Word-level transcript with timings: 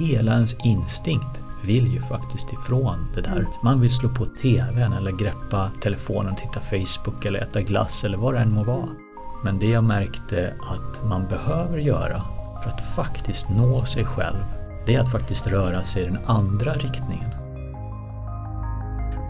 hela 0.00 0.32
ens 0.32 0.56
instinkt 0.64 1.42
vill 1.64 1.92
ju 1.94 2.02
faktiskt 2.02 2.52
ifrån 2.52 3.06
det 3.14 3.20
där. 3.20 3.48
Man 3.62 3.80
vill 3.80 3.92
slå 3.92 4.08
på 4.08 4.26
TVn 4.26 4.92
eller 4.92 5.12
greppa 5.12 5.70
telefonen 5.82 6.36
titta 6.36 6.60
Facebook 6.60 7.24
eller 7.24 7.40
äta 7.40 7.60
glass 7.60 8.04
eller 8.04 8.18
vad 8.18 8.34
det 8.34 8.40
än 8.40 8.52
må 8.52 8.64
vara. 8.64 8.88
Men 9.44 9.58
det 9.58 9.66
jag 9.66 9.84
märkte 9.84 10.54
att 10.60 11.08
man 11.08 11.28
behöver 11.28 11.78
göra 11.78 12.22
för 12.62 12.70
att 12.70 12.94
faktiskt 12.94 13.48
nå 13.48 13.84
sig 13.84 14.04
själv, 14.04 14.44
det 14.86 14.94
är 14.94 15.00
att 15.00 15.12
faktiskt 15.12 15.46
röra 15.46 15.84
sig 15.84 16.02
i 16.02 16.06
den 16.06 16.18
andra 16.26 16.72
riktningen. 16.72 17.30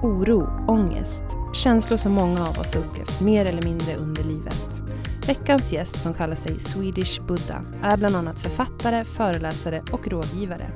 Oro, 0.03 0.67
ångest, 0.69 1.25
känslor 1.53 1.97
som 1.97 2.13
många 2.13 2.43
av 2.43 2.59
oss 2.59 2.77
upplevt 2.77 3.21
mer 3.21 3.47
eller 3.47 3.63
mindre 3.63 3.97
under 3.97 4.25
livet. 4.25 4.83
Veckans 5.27 5.73
gäst 5.73 6.03
som 6.03 6.15
kallar 6.15 6.37
sig 6.37 6.61
Swedish 6.61 7.23
Buddha 7.27 7.63
är 7.83 7.97
bland 7.97 8.17
annat 8.17 8.39
författare, 8.39 9.05
föreläsare 9.05 9.83
och 9.93 10.09
rådgivare. 10.09 10.71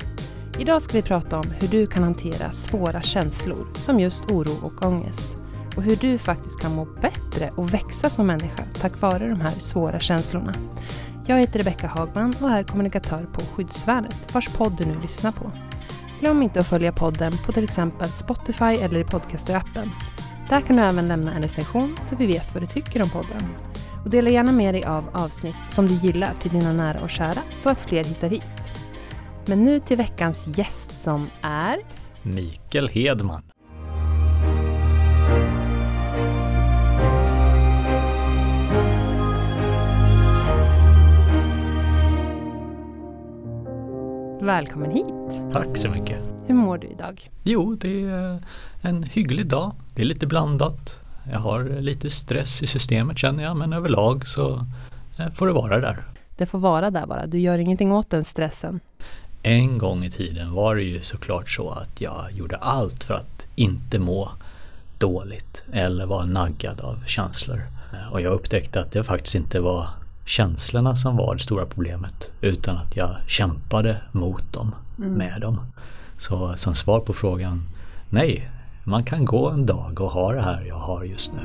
Idag 0.59 0.83
ska 0.83 0.97
vi 0.97 1.03
prata 1.03 1.39
om 1.39 1.51
hur 1.61 1.69
du 1.69 1.87
kan 1.87 2.03
hantera 2.03 2.53
svåra 2.53 3.03
känslor 3.03 3.69
som 3.75 4.01
just 4.01 4.31
oro 4.31 4.67
och 4.67 4.85
ångest 4.85 5.39
och 5.77 5.83
hur 5.83 5.97
du 5.97 6.19
faktiskt 6.19 6.61
kan 6.61 6.75
må 6.75 6.85
bättre 6.85 7.51
och 7.57 7.75
växa 7.75 8.11
som 8.11 8.27
människa 8.27 8.65
tack 8.81 9.01
vare 9.01 9.29
de 9.29 9.41
här 9.41 9.55
svåra 9.55 10.01
känslorna. 10.01 10.53
Jag 11.27 11.39
heter 11.39 11.59
Rebecka 11.59 11.87
Hagman 11.87 12.35
och 12.41 12.51
är 12.51 12.63
kommunikatör 12.63 13.27
på 13.33 13.41
Skyddsvärnet 13.41 14.35
vars 14.35 14.49
podd 14.49 14.77
du 14.79 14.85
nu 14.85 15.01
lyssnar 15.03 15.33
på. 15.33 15.53
Glöm 16.21 16.43
inte 16.43 16.61
att 16.61 16.69
följa 16.69 16.93
podden 16.93 17.33
på 17.47 17.53
till 17.53 17.65
exempel 17.65 18.09
Spotify 18.09 18.65
eller 18.65 19.01
i 19.01 19.05
podcasterappen. 19.05 19.91
Där 20.49 20.61
kan 20.61 20.77
du 20.77 20.83
även 20.83 21.09
lämna 21.09 21.35
en 21.35 21.43
recension 21.43 21.97
så 22.01 22.17
vi 22.17 22.27
vet 22.27 22.55
vad 22.55 22.63
du 22.63 22.67
tycker 22.67 23.03
om 23.03 23.11
podden. 23.11 23.41
Och 24.05 24.11
dela 24.11 24.31
gärna 24.31 24.53
med 24.53 24.75
dig 24.75 24.85
av 24.85 25.05
avsnitt 25.13 25.55
som 25.69 25.89
du 25.89 25.95
gillar 25.95 26.35
till 26.41 26.51
dina 26.51 26.73
nära 26.73 27.01
och 27.01 27.11
kära 27.11 27.41
så 27.53 27.71
att 27.71 27.81
fler 27.81 28.05
hittar 28.05 28.29
hit. 28.29 28.43
Men 29.47 29.65
nu 29.65 29.79
till 29.79 29.97
veckans 29.97 30.49
gäst 30.59 31.03
som 31.03 31.29
är 31.43 31.77
Mikael 32.23 32.89
Hedman. 32.89 33.43
Välkommen 44.41 44.91
hit! 44.91 45.53
Tack 45.53 45.77
så 45.77 45.89
mycket. 45.89 46.19
Hur 46.47 46.55
mår 46.55 46.79
du 46.79 46.87
idag? 46.87 47.31
Jo, 47.45 47.75
det 47.75 48.05
är 48.05 48.43
en 48.83 49.03
hygglig 49.03 49.47
dag. 49.47 49.73
Det 49.95 50.03
är 50.03 50.07
lite 50.07 50.27
blandat. 50.27 51.04
Jag 51.33 51.39
har 51.39 51.65
lite 51.81 52.11
stress 52.11 52.63
i 52.63 52.67
systemet 52.67 53.19
känner 53.19 53.45
jag, 53.45 53.57
men 53.57 53.73
överlag 53.73 54.29
så 54.29 54.67
eh, 55.19 55.31
får 55.35 55.47
det 55.47 55.53
vara 55.53 55.81
där. 55.81 56.05
Det 56.37 56.47
får 56.47 56.59
vara 56.59 56.91
där 56.91 57.07
bara, 57.07 57.27
du 57.27 57.39
gör 57.39 57.59
ingenting 57.59 57.93
åt 57.93 58.11
den 58.11 58.25
stressen. 58.25 58.81
En 59.43 59.79
gång 59.79 60.05
i 60.05 60.11
tiden 60.11 60.53
var 60.53 60.77
det 60.77 60.83
ju 60.83 61.03
såklart 61.03 61.51
så 61.51 61.71
att 61.71 62.01
jag 62.01 62.33
gjorde 62.33 62.57
allt 62.57 63.05
för 63.05 63.15
att 63.15 63.47
inte 63.55 63.99
må 63.99 64.31
dåligt 64.99 65.63
eller 65.73 66.07
vara 66.07 66.25
naggad 66.25 66.81
av 66.81 67.05
känslor. 67.07 67.63
Och 68.13 68.21
jag 68.21 68.33
upptäckte 68.33 68.81
att 68.81 68.93
det 68.93 69.05
faktiskt 69.05 69.35
inte 69.35 69.61
var 69.61 69.89
känslorna 70.27 70.97
som 70.97 71.17
var 71.17 71.35
det 71.35 71.41
stora 71.41 71.67
problemet 71.67 72.31
utan 72.41 72.77
att 72.77 72.97
jag 72.97 73.17
kämpade 73.27 73.97
mot 74.13 74.53
dem, 74.53 74.75
mm. 74.99 75.13
med 75.13 75.41
dem. 75.41 75.61
Så 76.19 76.55
som 76.57 76.75
svar 76.75 77.01
på 77.01 77.13
frågan, 77.13 77.63
nej, 78.11 78.51
man 78.87 79.05
kan 79.05 79.25
gå 79.25 79.51
en 79.51 79.67
dag 79.67 80.01
och 80.01 80.11
ha 80.11 80.33
det 80.33 80.43
här 80.43 80.65
jag 80.65 80.79
har 80.79 81.05
just 81.05 81.33
nu. 81.33 81.41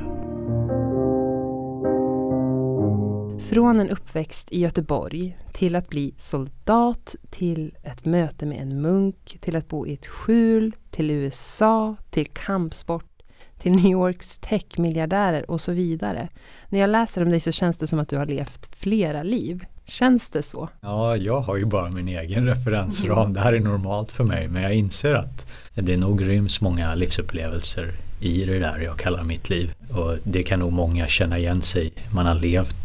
Från 3.40 3.80
en 3.80 3.90
uppväxt 3.90 4.52
i 4.52 4.60
Göteborg 4.60 5.36
till 5.52 5.76
att 5.76 5.88
bli 5.88 6.14
soldat, 6.18 7.16
till 7.30 7.74
ett 7.82 8.04
möte 8.04 8.46
med 8.46 8.62
en 8.62 8.82
munk, 8.82 9.38
till 9.40 9.56
att 9.56 9.68
bo 9.68 9.86
i 9.86 9.92
ett 9.92 10.06
skjul, 10.06 10.76
till 10.90 11.10
USA, 11.10 11.96
till 12.10 12.26
kampsport, 12.26 13.22
till 13.58 13.72
New 13.72 13.92
Yorks 13.92 14.38
techmiljardärer 14.38 15.50
och 15.50 15.60
så 15.60 15.72
vidare. 15.72 16.28
När 16.68 16.78
jag 16.78 16.90
läser 16.90 17.22
om 17.22 17.30
dig 17.30 17.40
så 17.40 17.52
känns 17.52 17.78
det 17.78 17.86
som 17.86 17.98
att 17.98 18.08
du 18.08 18.16
har 18.16 18.26
levt 18.26 18.76
flera 18.76 19.22
liv. 19.22 19.64
Känns 19.90 20.28
det 20.28 20.42
så? 20.42 20.68
Ja, 20.80 21.16
jag 21.16 21.40
har 21.40 21.56
ju 21.56 21.64
bara 21.64 21.90
min 21.90 22.08
egen 22.08 22.46
referensram. 22.46 23.18
Mm. 23.18 23.32
Det 23.32 23.40
här 23.40 23.52
är 23.52 23.60
normalt 23.60 24.12
för 24.12 24.24
mig. 24.24 24.48
Men 24.48 24.62
jag 24.62 24.74
inser 24.74 25.14
att 25.14 25.46
det 25.74 25.96
nog 25.96 26.28
ryms 26.28 26.60
många 26.60 26.94
livsupplevelser 26.94 27.92
i 28.20 28.44
det 28.44 28.58
där 28.58 28.78
jag 28.78 28.98
kallar 28.98 29.22
mitt 29.22 29.50
liv. 29.50 29.74
Och 29.90 30.16
det 30.24 30.42
kan 30.42 30.58
nog 30.58 30.72
många 30.72 31.08
känna 31.08 31.38
igen 31.38 31.62
sig. 31.62 31.92
Man 32.14 32.26
har 32.26 32.34
levt 32.34 32.76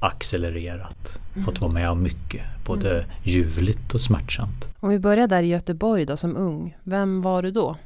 accelererat, 0.00 1.18
mm. 1.34 1.44
fått 1.44 1.60
vara 1.60 1.72
med 1.72 1.90
om 1.90 2.02
mycket, 2.02 2.42
både 2.64 2.90
mm. 2.90 3.10
ljuvligt 3.22 3.94
och 3.94 4.00
smärtsamt. 4.00 4.68
Om 4.80 4.88
vi 4.88 4.98
börjar 4.98 5.26
där 5.26 5.42
i 5.42 5.46
Göteborg 5.46 6.04
då 6.04 6.16
som 6.16 6.36
ung, 6.36 6.76
vem 6.82 7.22
var 7.22 7.42
du 7.42 7.50
då? 7.50 7.76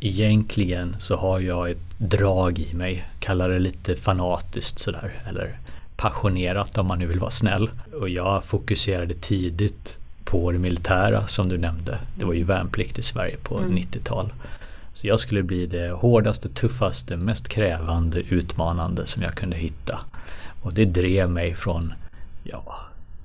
Egentligen 0.00 0.96
så 0.98 1.16
har 1.16 1.40
jag 1.40 1.70
ett 1.70 1.98
drag 1.98 2.58
i 2.58 2.74
mig, 2.74 3.04
kallar 3.20 3.48
det 3.48 3.58
lite 3.58 3.94
fanatiskt 3.94 4.78
sådär, 4.78 5.22
eller 5.28 5.58
passionerat 6.02 6.78
om 6.78 6.86
man 6.86 6.98
nu 6.98 7.06
vill 7.06 7.18
vara 7.18 7.30
snäll. 7.30 7.70
Och 8.00 8.08
jag 8.08 8.44
fokuserade 8.44 9.14
tidigt 9.14 9.98
på 10.24 10.52
det 10.52 10.58
militära 10.58 11.28
som 11.28 11.48
du 11.48 11.58
nämnde. 11.58 11.98
Det 12.18 12.24
var 12.24 12.32
ju 12.32 12.44
värnplikt 12.44 12.98
i 12.98 13.02
Sverige 13.02 13.36
på 13.42 13.58
mm. 13.58 13.72
90-tal. 13.72 14.32
Så 14.94 15.06
jag 15.06 15.20
skulle 15.20 15.42
bli 15.42 15.66
det 15.66 15.90
hårdaste, 15.90 16.48
tuffaste, 16.48 17.16
mest 17.16 17.48
krävande, 17.48 18.20
utmanande 18.20 19.06
som 19.06 19.22
jag 19.22 19.34
kunde 19.34 19.56
hitta. 19.56 20.00
Och 20.62 20.74
det 20.74 20.84
drev 20.84 21.30
mig 21.30 21.54
från 21.54 21.92
ja, 22.44 22.76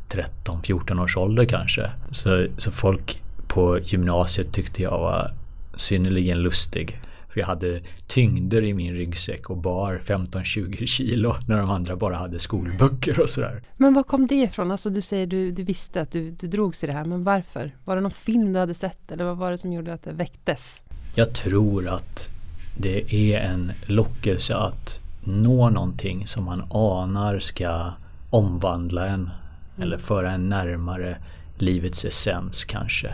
13-14 0.09 1.03
års 1.03 1.17
ålder 1.17 1.45
kanske. 1.45 1.91
Så, 2.11 2.47
så 2.57 2.71
folk 2.71 3.21
på 3.47 3.79
gymnasiet 3.79 4.51
tyckte 4.51 4.83
jag 4.83 4.99
var 4.99 5.31
synnerligen 5.75 6.41
lustig. 6.41 6.99
För 7.37 7.41
jag 7.41 7.47
hade 7.47 7.81
tyngder 8.07 8.63
i 8.63 8.73
min 8.73 8.93
ryggsäck 8.93 9.49
och 9.49 9.57
bar 9.57 10.01
15-20 10.05 10.85
kilo 10.85 11.35
när 11.47 11.57
de 11.57 11.69
andra 11.69 11.95
bara 11.95 12.17
hade 12.17 12.39
skolböcker 12.39 13.19
och 13.19 13.29
sådär. 13.29 13.63
Men 13.75 13.93
var 13.93 14.03
kom 14.03 14.27
det 14.27 14.35
ifrån? 14.35 14.71
Alltså 14.71 14.89
du 14.89 15.01
säger 15.01 15.27
du, 15.27 15.51
du 15.51 15.63
visste 15.63 16.01
att 16.01 16.11
du, 16.11 16.31
du 16.31 16.47
drogs 16.47 16.83
i 16.83 16.87
det 16.87 16.93
här, 16.93 17.05
men 17.05 17.23
varför? 17.23 17.75
Var 17.85 17.95
det 17.95 18.01
någon 18.01 18.11
film 18.11 18.53
du 18.53 18.59
hade 18.59 18.73
sett 18.73 19.11
eller 19.11 19.25
vad 19.25 19.37
var 19.37 19.51
det 19.51 19.57
som 19.57 19.73
gjorde 19.73 19.93
att 19.93 20.03
det 20.03 20.11
väcktes? 20.11 20.81
Jag 21.15 21.33
tror 21.33 21.87
att 21.87 22.29
det 22.77 23.13
är 23.13 23.39
en 23.39 23.71
lockelse 23.85 24.55
att 24.55 25.01
nå 25.23 25.69
någonting 25.69 26.27
som 26.27 26.43
man 26.43 26.63
anar 26.71 27.39
ska 27.39 27.91
omvandla 28.29 29.05
en 29.05 29.13
mm. 29.13 29.31
eller 29.77 29.97
föra 29.97 30.31
en 30.31 30.49
närmare 30.49 31.17
livets 31.57 32.05
essens 32.05 32.65
kanske. 32.65 33.13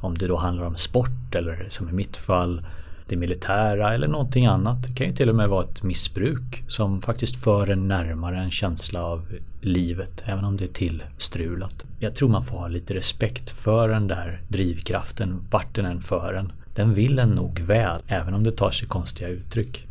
Om 0.00 0.18
det 0.18 0.26
då 0.26 0.36
handlar 0.36 0.64
om 0.64 0.76
sport 0.76 1.34
eller 1.34 1.66
som 1.68 1.88
i 1.88 1.92
mitt 1.92 2.16
fall 2.16 2.62
det 3.08 3.16
militära 3.16 3.94
eller 3.94 4.08
någonting 4.08 4.46
annat. 4.46 4.82
Det 4.82 4.92
kan 4.92 5.06
ju 5.06 5.12
till 5.12 5.28
och 5.28 5.36
med 5.36 5.48
vara 5.48 5.64
ett 5.64 5.82
missbruk 5.82 6.64
som 6.68 7.02
faktiskt 7.02 7.36
för 7.36 7.70
en 7.70 7.88
närmare 7.88 8.38
en 8.38 8.50
känsla 8.50 9.04
av 9.04 9.26
livet 9.60 10.22
även 10.26 10.44
om 10.44 10.56
det 10.56 10.64
är 10.64 10.68
tillstrulat. 10.68 11.84
Jag 11.98 12.16
tror 12.16 12.28
man 12.28 12.44
får 12.44 12.58
ha 12.58 12.68
lite 12.68 12.94
respekt 12.94 13.50
för 13.50 13.88
den 13.88 14.06
där 14.06 14.40
drivkraften 14.48 15.46
vart 15.50 15.74
den 15.74 15.86
än 15.86 16.00
för 16.00 16.34
en. 16.34 16.52
Den 16.74 16.94
vill 16.94 17.18
en 17.18 17.30
nog 17.30 17.60
väl 17.60 18.02
även 18.06 18.34
om 18.34 18.44
det 18.44 18.52
tar 18.52 18.70
sig 18.70 18.88
konstiga 18.88 19.28
uttryck. 19.28 19.86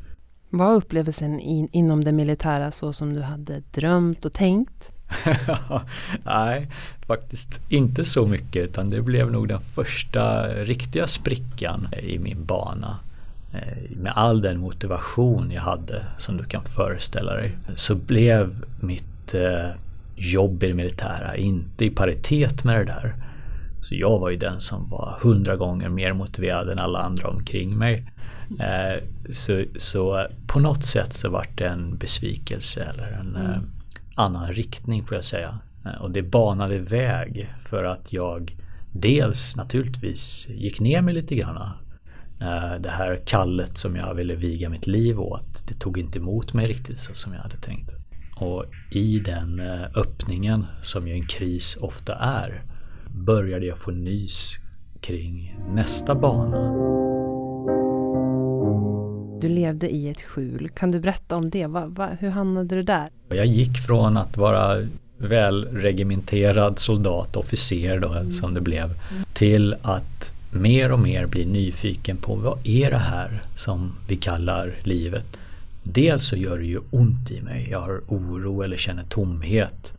Var 0.50 0.73
upplevelsen 0.73 1.40
in, 1.40 1.69
inom 1.72 2.03
det 2.03 2.12
militära 2.12 2.72
så 2.72 2.94
som 2.94 3.13
du 3.13 3.22
hade 3.22 3.63
drömt 3.72 4.25
och 4.25 4.34
tänkt? 4.34 4.93
Nej, 6.24 6.68
faktiskt 7.07 7.62
inte 7.69 8.06
så 8.06 8.25
mycket 8.25 8.63
utan 8.63 8.90
det 8.90 9.01
blev 9.01 9.31
nog 9.31 9.47
den 9.47 9.62
första 9.62 10.47
riktiga 10.47 11.07
sprickan 11.07 11.88
i 12.03 12.19
min 12.19 12.46
bana. 12.46 13.00
Eh, 13.53 13.97
med 13.97 14.13
all 14.16 14.41
den 14.41 14.59
motivation 14.59 15.52
jag 15.52 15.62
hade 15.62 16.06
som 16.18 16.38
du 16.38 16.44
kan 16.44 16.63
föreställa 16.63 17.34
dig 17.34 17.57
så 17.75 17.96
blev 17.96 18.66
mitt 18.79 19.34
eh, 19.34 19.69
jobb 20.16 20.63
i 20.63 20.68
det 20.68 20.73
militära 20.73 21.38
inte 21.38 21.85
i 21.85 21.90
paritet 21.90 22.63
med 22.63 22.75
det 22.75 22.85
där. 22.85 23.16
Så 23.81 23.96
jag 23.96 24.19
var 24.19 24.29
ju 24.29 24.38
den 24.38 24.62
som 24.62 24.90
var 24.90 25.17
hundra 25.22 25.55
gånger 25.55 25.90
mer 25.90 26.14
motiverad 26.14 26.70
än 26.70 26.79
alla 26.79 26.99
andra 26.99 27.28
omkring 27.29 27.78
mig. 27.78 28.11
Eh, 28.59 29.03
så, 29.32 29.64
så 29.78 30.28
på 30.47 30.59
något 30.59 30.84
sätt 30.84 31.14
så 31.14 31.29
vart 31.29 31.58
det 31.58 31.67
en 31.67 31.97
besvikelse 31.97 32.84
eller 32.84 33.08
en 33.08 33.35
mm 33.35 33.70
annan 34.16 34.54
riktning 34.54 35.06
får 35.06 35.16
jag 35.16 35.26
säga. 35.26 35.60
Eh, 35.86 36.02
och 36.02 36.12
det 36.12 36.22
banade 36.22 36.80
väg 36.80 37.54
för 37.62 37.84
att 37.84 38.14
jag 38.14 38.58
dels 38.92 39.56
naturligtvis 39.56 40.48
gick 40.50 40.80
ner 40.80 41.02
mig 41.02 41.14
lite 41.14 41.36
grann. 41.36 41.58
Eh, 42.42 42.76
det 42.80 42.90
här 42.90 43.22
kallet 43.26 43.78
som 43.78 43.96
jag 43.96 44.14
ville 44.14 44.36
viga 44.36 44.70
mitt 44.70 44.88
liv 44.88 45.20
åt, 45.20 45.68
det 45.68 45.74
tog 45.74 45.98
inte 45.98 46.20
emot 46.20 46.54
mig 46.54 46.68
riktigt 46.68 47.00
så 47.00 47.14
som 47.14 47.34
jag 47.34 47.42
hade 47.42 47.58
tänkt. 47.58 47.92
Och 48.36 48.66
i 48.92 49.20
den 49.20 49.60
eh, 49.60 49.84
öppningen 49.96 50.66
som 50.82 51.08
ju 51.08 51.14
en 51.14 51.28
kris 51.28 51.78
ofta 51.82 52.16
är 52.16 52.64
började 53.08 53.66
jag 53.66 53.78
få 53.78 53.92
nys 53.92 54.56
kring 55.02 55.60
nästa 55.70 56.16
bana. 56.16 57.13
Du 59.43 59.49
levde 59.49 59.90
i 59.90 60.09
ett 60.09 60.22
skjul. 60.22 60.69
Kan 60.69 60.91
du 60.91 60.99
berätta 60.99 61.35
om 61.35 61.49
det? 61.49 61.67
Va, 61.67 61.85
va, 61.85 62.09
hur 62.19 62.29
hamnade 62.29 62.75
du 62.75 62.84
där? 62.84 63.09
Jag 63.29 63.45
gick 63.45 63.78
från 63.78 64.17
att 64.17 64.37
vara 64.37 64.87
välregimenterad 65.17 66.79
soldat, 66.79 67.35
officer 67.35 67.99
då 67.99 68.13
mm. 68.13 68.31
som 68.31 68.53
det 68.53 68.61
blev, 68.61 68.99
till 69.34 69.75
att 69.81 70.34
mer 70.51 70.91
och 70.91 70.99
mer 70.99 71.25
bli 71.25 71.45
nyfiken 71.45 72.17
på 72.17 72.35
vad 72.35 72.59
är 72.63 72.91
det 72.91 72.97
här 72.97 73.43
som 73.55 73.95
vi 74.07 74.16
kallar 74.16 74.75
livet? 74.84 75.40
Dels 75.84 76.25
så 76.25 76.35
gör 76.35 76.57
det 76.57 76.66
ju 76.66 76.79
ont 76.91 77.31
i 77.31 77.41
mig, 77.41 77.67
jag 77.72 77.81
har 77.81 78.01
oro 78.07 78.61
eller 78.61 78.78
känner 78.78 79.03
tomhet. 79.03 79.93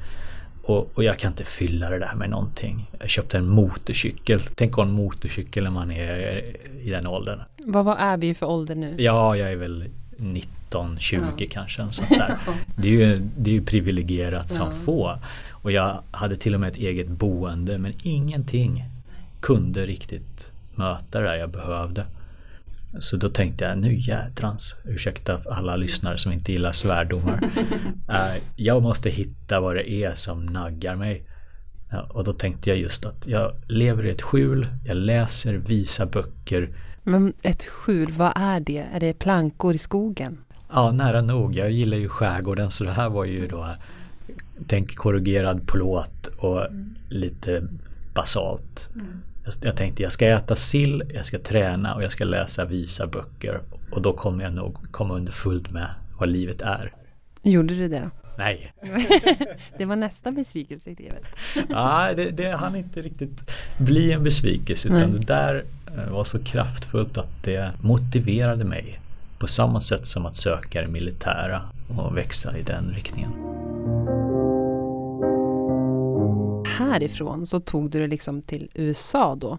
Och, 0.67 0.91
och, 0.95 1.05
jag 1.05 1.19
kan 1.19 1.31
inte 1.31 1.45
fylla 1.45 1.91
det 1.91 1.99
där 1.99 2.15
med 2.15 2.31
någonting. 2.31 2.91
Jag 2.99 3.11
köpte 3.11 3.39
en 3.39 3.49
motorcykel. 3.49 4.41
Tänk 4.55 4.75
ha 4.75 4.83
en 4.83 4.91
motorcykel 4.93 5.65
när 5.65 5.71
man 5.71 5.91
är 5.91 6.43
i 6.81 6.91
den 6.91 7.07
åldern. 7.07 7.41
Vad, 7.67 7.85
vad 7.85 7.97
är 7.99 8.17
vi 8.17 8.35
för 8.35 8.47
ålder 8.47 8.75
nu? 8.75 8.95
Ja, 8.99 9.37
jag 9.37 9.53
är 9.53 9.57
väl 9.57 9.85
19, 10.17 10.99
20 10.99 11.21
ja. 11.37 11.47
kanske. 11.51 11.83
En 11.83 11.93
sånt 11.93 12.11
där. 12.11 12.37
Det 12.77 12.89
är 12.89 12.93
ju, 12.93 13.17
det 13.37 13.51
är 13.51 13.55
ju 13.55 13.65
privilegierat 13.65 14.47
ja. 14.49 14.57
som 14.57 14.73
få. 14.73 15.19
Och 15.51 15.73
jag 15.73 16.03
hade 16.11 16.37
till 16.37 16.55
och 16.55 16.61
med 16.61 16.71
ett 16.71 16.77
eget 16.77 17.09
boende 17.09 17.79
men 17.79 17.93
ingenting 18.03 18.85
kunde 19.41 19.87
riktigt 19.87 20.53
möta 20.75 21.21
det 21.21 21.27
där 21.27 21.35
jag 21.35 21.51
behövde. 21.51 22.07
Så 22.99 23.17
då 23.17 23.29
tänkte 23.29 23.65
jag, 23.65 23.79
nu 23.79 23.95
jädrans, 24.01 24.77
ursäkta 24.85 25.41
alla 25.47 25.77
lyssnare 25.77 26.19
som 26.19 26.33
inte 26.33 26.53
gillar 26.53 26.73
svärdomar. 26.73 27.45
uh, 28.09 28.43
jag 28.57 28.83
måste 28.83 29.11
hitta 29.11 29.61
vad 29.61 29.77
det 29.77 29.91
är 29.91 30.15
som 30.15 30.47
naggar 30.47 30.97
mig. 30.97 31.27
Och 32.11 32.25
då 32.25 32.33
tänkte 32.33 32.71
jag 32.71 32.79
just 32.79 33.07
att 33.07 33.27
jag 33.27 33.53
lever 33.69 34.07
i 34.07 34.11
ett 34.11 34.23
skjul, 34.23 34.69
jag 34.85 34.97
läser 34.97 35.55
visa 35.55 36.07
böcker. 36.07 36.69
Men 37.03 37.33
ett 37.43 37.65
skjul, 37.65 38.13
vad 38.13 38.33
är 38.37 38.61
det? 38.61 38.87
Är 38.93 39.01
det 39.01 39.15
plankor 39.15 39.75
i 39.75 39.79
skogen? 39.79 40.39
Ja, 40.73 40.93
nära 40.93 41.23
nog. 41.23 41.55
Jag 41.55 41.71
gillar 41.71 41.97
ju 41.97 42.09
skärgården 42.09 42.71
så 42.71 42.85
det 42.85 42.91
här 42.91 43.09
var 43.09 43.25
ju 43.25 43.49
då 43.49 43.75
tänk 44.67 44.97
korrugerad 44.97 45.69
plåt 45.69 46.27
och 46.27 46.67
lite 47.09 47.69
basalt. 48.15 48.91
Mm. 48.95 49.23
Jag 49.61 49.77
tänkte 49.77 50.03
jag 50.03 50.13
ska 50.13 50.27
äta 50.27 50.57
sill, 50.57 51.03
jag 51.15 51.27
ska 51.27 51.39
träna 51.39 51.95
och 51.95 52.03
jag 52.03 52.13
ska 52.13 52.25
läsa 52.25 52.65
visa 52.65 53.07
böcker. 53.07 53.61
Och 53.91 54.03
då 54.03 54.13
kommer 54.13 54.45
jag 54.45 54.57
nog 54.57 54.77
komma 54.91 55.15
underfullt 55.15 55.71
med 55.71 55.95
vad 56.19 56.29
livet 56.29 56.63
är. 56.63 56.93
Gjorde 57.43 57.75
du 57.75 57.89
det 57.89 58.01
då? 58.01 58.11
Nej. 58.39 58.73
det 59.79 59.85
var 59.85 59.97
nästa 59.97 60.31
besvikelse 60.31 60.91
i 60.91 60.95
livet. 60.95 61.29
Nej, 61.69 62.15
det, 62.15 62.31
det 62.31 62.51
hann 62.51 62.77
inte 62.77 63.03
riktigt 63.03 63.51
bli 63.79 64.13
en 64.13 64.25
besvikelse 64.25 64.89
utan 64.89 65.11
Nej. 65.11 65.19
det 65.19 65.27
där 65.27 65.65
eh, 65.97 66.13
var 66.13 66.25
så 66.25 66.39
kraftfullt 66.45 67.19
att 67.19 67.45
det 67.45 67.73
motiverade 67.81 68.65
mig 68.65 69.01
på 69.39 69.47
samma 69.47 69.81
sätt 69.81 70.07
som 70.07 70.27
att 70.27 70.37
söka 70.37 70.83
det 70.83 70.89
militära 70.89 71.63
och 71.89 72.17
växa 72.17 72.59
i 72.59 72.63
den 72.63 72.93
riktningen 72.95 73.31
härifrån 76.79 77.47
så 77.47 77.61
tog 77.61 77.91
du 77.91 77.99
det 77.99 78.07
liksom 78.07 78.43
till 78.43 78.69
USA 78.75 79.35
då? 79.35 79.59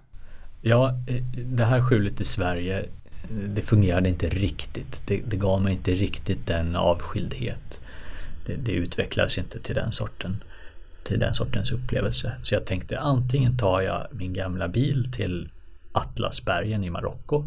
Ja, 0.62 0.90
eh, 1.08 1.24
det 1.46 1.66
här 1.66 1.82
skjulet 1.82 2.22
i 2.22 2.26
Sverige 2.26 2.80
eh, 2.80 2.86
det 3.30 3.62
fungerade 3.62 4.10
inte 4.10 4.30
riktigt. 4.30 5.04
Det, 5.08 5.22
det 5.28 5.38
gav 5.38 5.62
mig 5.62 5.74
inte 5.74 5.92
riktigt 5.92 6.48
den 6.48 6.76
avskildhet. 6.76 7.82
Det, 8.46 8.56
det 8.56 8.72
utvecklades 8.72 9.38
inte 9.38 9.60
till 9.60 9.76
den 9.76 9.92
sorten 9.92 10.44
till 11.06 11.20
den 11.20 11.36
sortens 11.36 11.72
upplevelse. 11.72 12.32
Så 12.44 12.56
jag 12.56 12.66
tänkte 12.66 13.00
antingen 13.00 13.58
tar 13.58 13.82
jag 13.82 14.08
min 14.12 14.34
gamla 14.34 14.68
bil 14.68 15.12
till 15.12 15.50
Atlasbergen 15.92 16.84
i 16.84 16.90
Marocko 16.90 17.46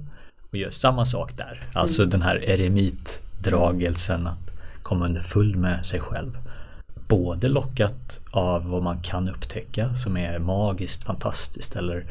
och 0.50 0.56
gör 0.56 0.70
samma 0.70 1.04
sak 1.04 1.36
där. 1.36 1.66
Alltså 1.72 2.02
mm. 2.02 2.10
den 2.10 2.22
här 2.22 2.36
eremitdragelsen 2.36 4.26
att 4.26 4.50
komma 4.82 5.04
underfull 5.06 5.56
med 5.56 5.86
sig 5.86 6.00
själv 6.00 6.38
både 7.08 7.48
lockat 7.48 8.20
av 8.30 8.68
vad 8.68 8.82
man 8.82 9.00
kan 9.00 9.28
upptäcka 9.28 9.94
som 9.94 10.16
är 10.16 10.38
magiskt, 10.38 11.04
fantastiskt 11.04 11.76
eller 11.76 12.04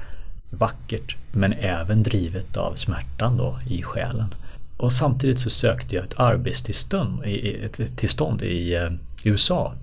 vackert 0.50 1.18
men 1.32 1.54
även 1.54 2.04
drivet 2.04 2.58
av 2.58 2.76
smärtan 2.76 3.38
då 3.38 3.60
i 3.70 3.84
själen. 3.84 4.34
Och 4.78 4.94
samtidigt 4.94 5.40
så 5.40 5.50
sökte 5.50 5.96
jag 5.96 6.06
ett 6.06 6.20
arbetstillstånd 6.20 7.26
i, 7.26 7.64
ett 7.64 7.98
tillstånd 7.98 8.42
i 8.42 8.76
eh, 8.76 8.92
USA 9.24 9.74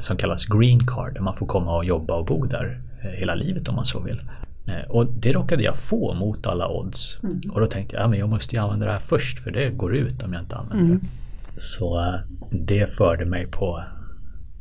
som 0.00 0.16
kallas 0.16 0.44
Green 0.44 0.86
Card 0.86 1.14
där 1.14 1.20
man 1.20 1.36
får 1.36 1.46
komma 1.46 1.76
och 1.76 1.84
jobba 1.84 2.14
och 2.14 2.24
bo 2.24 2.44
där 2.44 2.80
eh, 3.02 3.10
hela 3.10 3.34
livet 3.34 3.68
om 3.68 3.74
man 3.74 3.86
så 3.86 4.00
vill. 4.00 4.22
Eh, 4.66 4.90
och 4.90 5.06
det 5.06 5.32
råkade 5.32 5.62
jag 5.62 5.78
få 5.78 6.14
mot 6.14 6.46
alla 6.46 6.68
odds. 6.68 7.18
Mm. 7.22 7.40
Och 7.50 7.60
då 7.60 7.66
tänkte 7.66 7.96
jag 7.96 8.04
att 8.04 8.10
ja, 8.10 8.16
jag 8.16 8.28
måste 8.28 8.56
ju 8.56 8.62
använda 8.62 8.86
det 8.86 8.92
här 8.92 8.98
först 8.98 9.38
för 9.38 9.50
det 9.50 9.70
går 9.70 9.96
ut 9.96 10.22
om 10.22 10.32
jag 10.32 10.42
inte 10.42 10.56
använder 10.56 10.84
mm. 10.84 11.00
det. 11.00 11.60
Så 11.60 12.14
det 12.50 12.94
förde 12.94 13.24
mig 13.24 13.46
på 13.46 13.82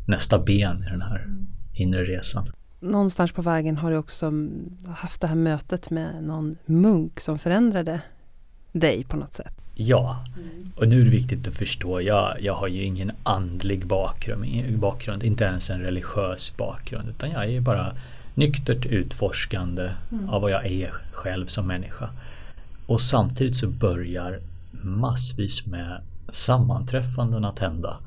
nästa 0.05 0.39
ben 0.39 0.83
i 0.87 0.89
den 0.89 1.01
här 1.01 1.27
inre 1.73 2.03
resan. 2.03 2.51
Någonstans 2.79 3.31
på 3.31 3.41
vägen 3.41 3.77
har 3.77 3.91
du 3.91 3.97
också 3.97 4.31
haft 4.87 5.21
det 5.21 5.27
här 5.27 5.35
mötet 5.35 5.89
med 5.89 6.23
någon 6.23 6.55
munk 6.65 7.19
som 7.19 7.39
förändrade 7.39 8.01
dig 8.71 9.03
på 9.03 9.17
något 9.17 9.33
sätt. 9.33 9.53
Ja, 9.75 10.25
och 10.75 10.87
nu 10.87 10.99
är 10.99 11.03
det 11.03 11.09
viktigt 11.09 11.47
att 11.47 11.53
förstå, 11.53 12.01
jag, 12.01 12.41
jag 12.41 12.55
har 12.55 12.67
ju 12.67 12.83
ingen 12.83 13.11
andlig 13.23 13.87
bakgrund, 13.87 14.79
bakgrund, 14.79 15.23
inte 15.23 15.43
ens 15.43 15.69
en 15.69 15.79
religiös 15.81 16.57
bakgrund, 16.57 17.09
utan 17.09 17.31
jag 17.31 17.43
är 17.43 17.49
ju 17.49 17.61
bara 17.61 17.95
nyktert 18.35 18.85
utforskande 18.85 19.91
mm. 20.11 20.29
av 20.29 20.41
vad 20.41 20.51
jag 20.51 20.65
är 20.65 20.93
själv 21.11 21.47
som 21.47 21.67
människa. 21.67 22.09
Och 22.85 23.01
samtidigt 23.01 23.57
så 23.57 23.67
börjar 23.67 24.39
massvis 24.71 25.65
med 25.65 26.01
sammanträffanden 26.29 27.45
att 27.45 27.59
hända 27.59 27.97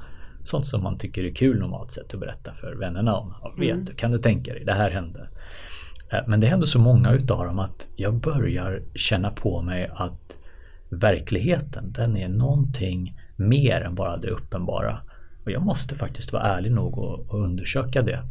sånt 0.48 0.66
som 0.66 0.82
man 0.82 0.98
tycker 0.98 1.24
är 1.24 1.34
kul 1.34 1.58
normalt 1.58 1.90
sett 1.90 2.14
att 2.14 2.20
berätta 2.20 2.54
för 2.54 2.74
vännerna 2.74 3.16
om. 3.16 3.34
Vet 3.58 3.76
mm. 3.76 3.86
kan 3.96 4.10
du 4.10 4.18
tänka 4.18 4.52
dig, 4.52 4.64
det 4.64 4.72
här 4.72 4.90
hände. 4.90 5.28
Eh, 6.12 6.18
men 6.26 6.40
det 6.40 6.46
händer 6.46 6.66
så 6.66 6.78
många 6.78 7.12
utav 7.12 7.46
dem 7.46 7.58
att 7.58 7.88
jag 7.96 8.14
börjar 8.14 8.82
känna 8.94 9.30
på 9.30 9.62
mig 9.62 9.90
att 9.94 10.38
verkligheten 10.88 11.92
den 11.92 12.16
är 12.16 12.28
någonting 12.28 13.20
mer 13.36 13.80
än 13.80 13.94
bara 13.94 14.16
det 14.16 14.30
uppenbara. 14.30 15.00
Och 15.44 15.50
jag 15.50 15.62
måste 15.62 15.96
faktiskt 15.96 16.32
vara 16.32 16.42
ärlig 16.42 16.72
nog 16.72 16.98
och, 16.98 17.30
och 17.30 17.44
undersöka 17.44 18.02
det. 18.02 18.22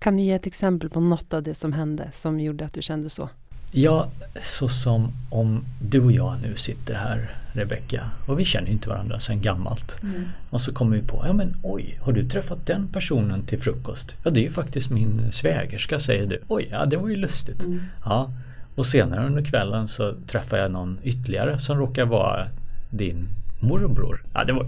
Kan 0.00 0.16
du 0.16 0.22
ge 0.22 0.32
ett 0.32 0.46
exempel 0.46 0.90
på 0.90 1.00
något 1.00 1.34
av 1.34 1.42
det 1.42 1.54
som 1.54 1.72
hände 1.72 2.10
som 2.12 2.40
gjorde 2.40 2.64
att 2.64 2.72
du 2.72 2.82
kände 2.82 3.08
så? 3.08 3.28
Ja, 3.72 4.08
så 4.42 4.68
som 4.68 5.12
om 5.30 5.64
du 5.80 6.00
och 6.00 6.12
jag 6.12 6.34
nu 6.42 6.56
sitter 6.56 6.94
här 6.94 7.36
Rebecka 7.52 8.10
och 8.26 8.40
vi 8.40 8.44
känner 8.44 8.70
inte 8.70 8.88
varandra 8.88 9.20
sedan 9.20 9.40
gammalt. 9.40 10.02
Mm. 10.02 10.24
Och 10.50 10.60
så 10.60 10.74
kommer 10.74 10.96
vi 10.96 11.02
på, 11.02 11.24
ja 11.26 11.32
men 11.32 11.56
oj, 11.62 11.98
har 12.02 12.12
du 12.12 12.28
träffat 12.28 12.66
den 12.66 12.88
personen 12.88 13.42
till 13.46 13.60
frukost? 13.60 14.16
Ja 14.24 14.30
det 14.30 14.40
är 14.40 14.44
ju 14.44 14.50
faktiskt 14.50 14.90
min 14.90 15.32
svägerska 15.32 16.00
säger 16.00 16.26
du. 16.26 16.42
Oj, 16.48 16.68
ja 16.70 16.84
det 16.84 16.96
var 16.96 17.08
ju 17.08 17.16
lustigt. 17.16 17.62
Mm. 17.62 17.82
Ja, 18.04 18.32
och 18.74 18.86
senare 18.86 19.26
under 19.26 19.44
kvällen 19.44 19.88
så 19.88 20.14
träffar 20.26 20.56
jag 20.56 20.70
någon 20.70 20.98
ytterligare 21.02 21.60
som 21.60 21.78
råkar 21.78 22.04
vara 22.04 22.48
din 22.90 23.28
morbror. 23.60 24.24
Ja 24.34 24.44
det 24.44 24.52
var 24.52 24.66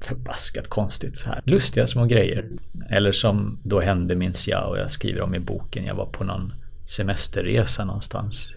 förbaskat 0.00 0.68
konstigt 0.68 1.18
så 1.18 1.28
här. 1.28 1.40
Lustiga 1.44 1.86
små 1.86 2.04
grejer. 2.04 2.44
Eller 2.88 3.12
som 3.12 3.58
då 3.62 3.80
hände 3.80 4.14
minns 4.14 4.48
jag 4.48 4.70
och 4.70 4.78
jag 4.78 4.90
skriver 4.90 5.20
om 5.20 5.34
i 5.34 5.40
boken. 5.40 5.84
Jag 5.84 5.94
var 5.94 6.06
på 6.06 6.24
någon 6.24 6.52
semesterresa 6.86 7.84
någonstans. 7.84 8.54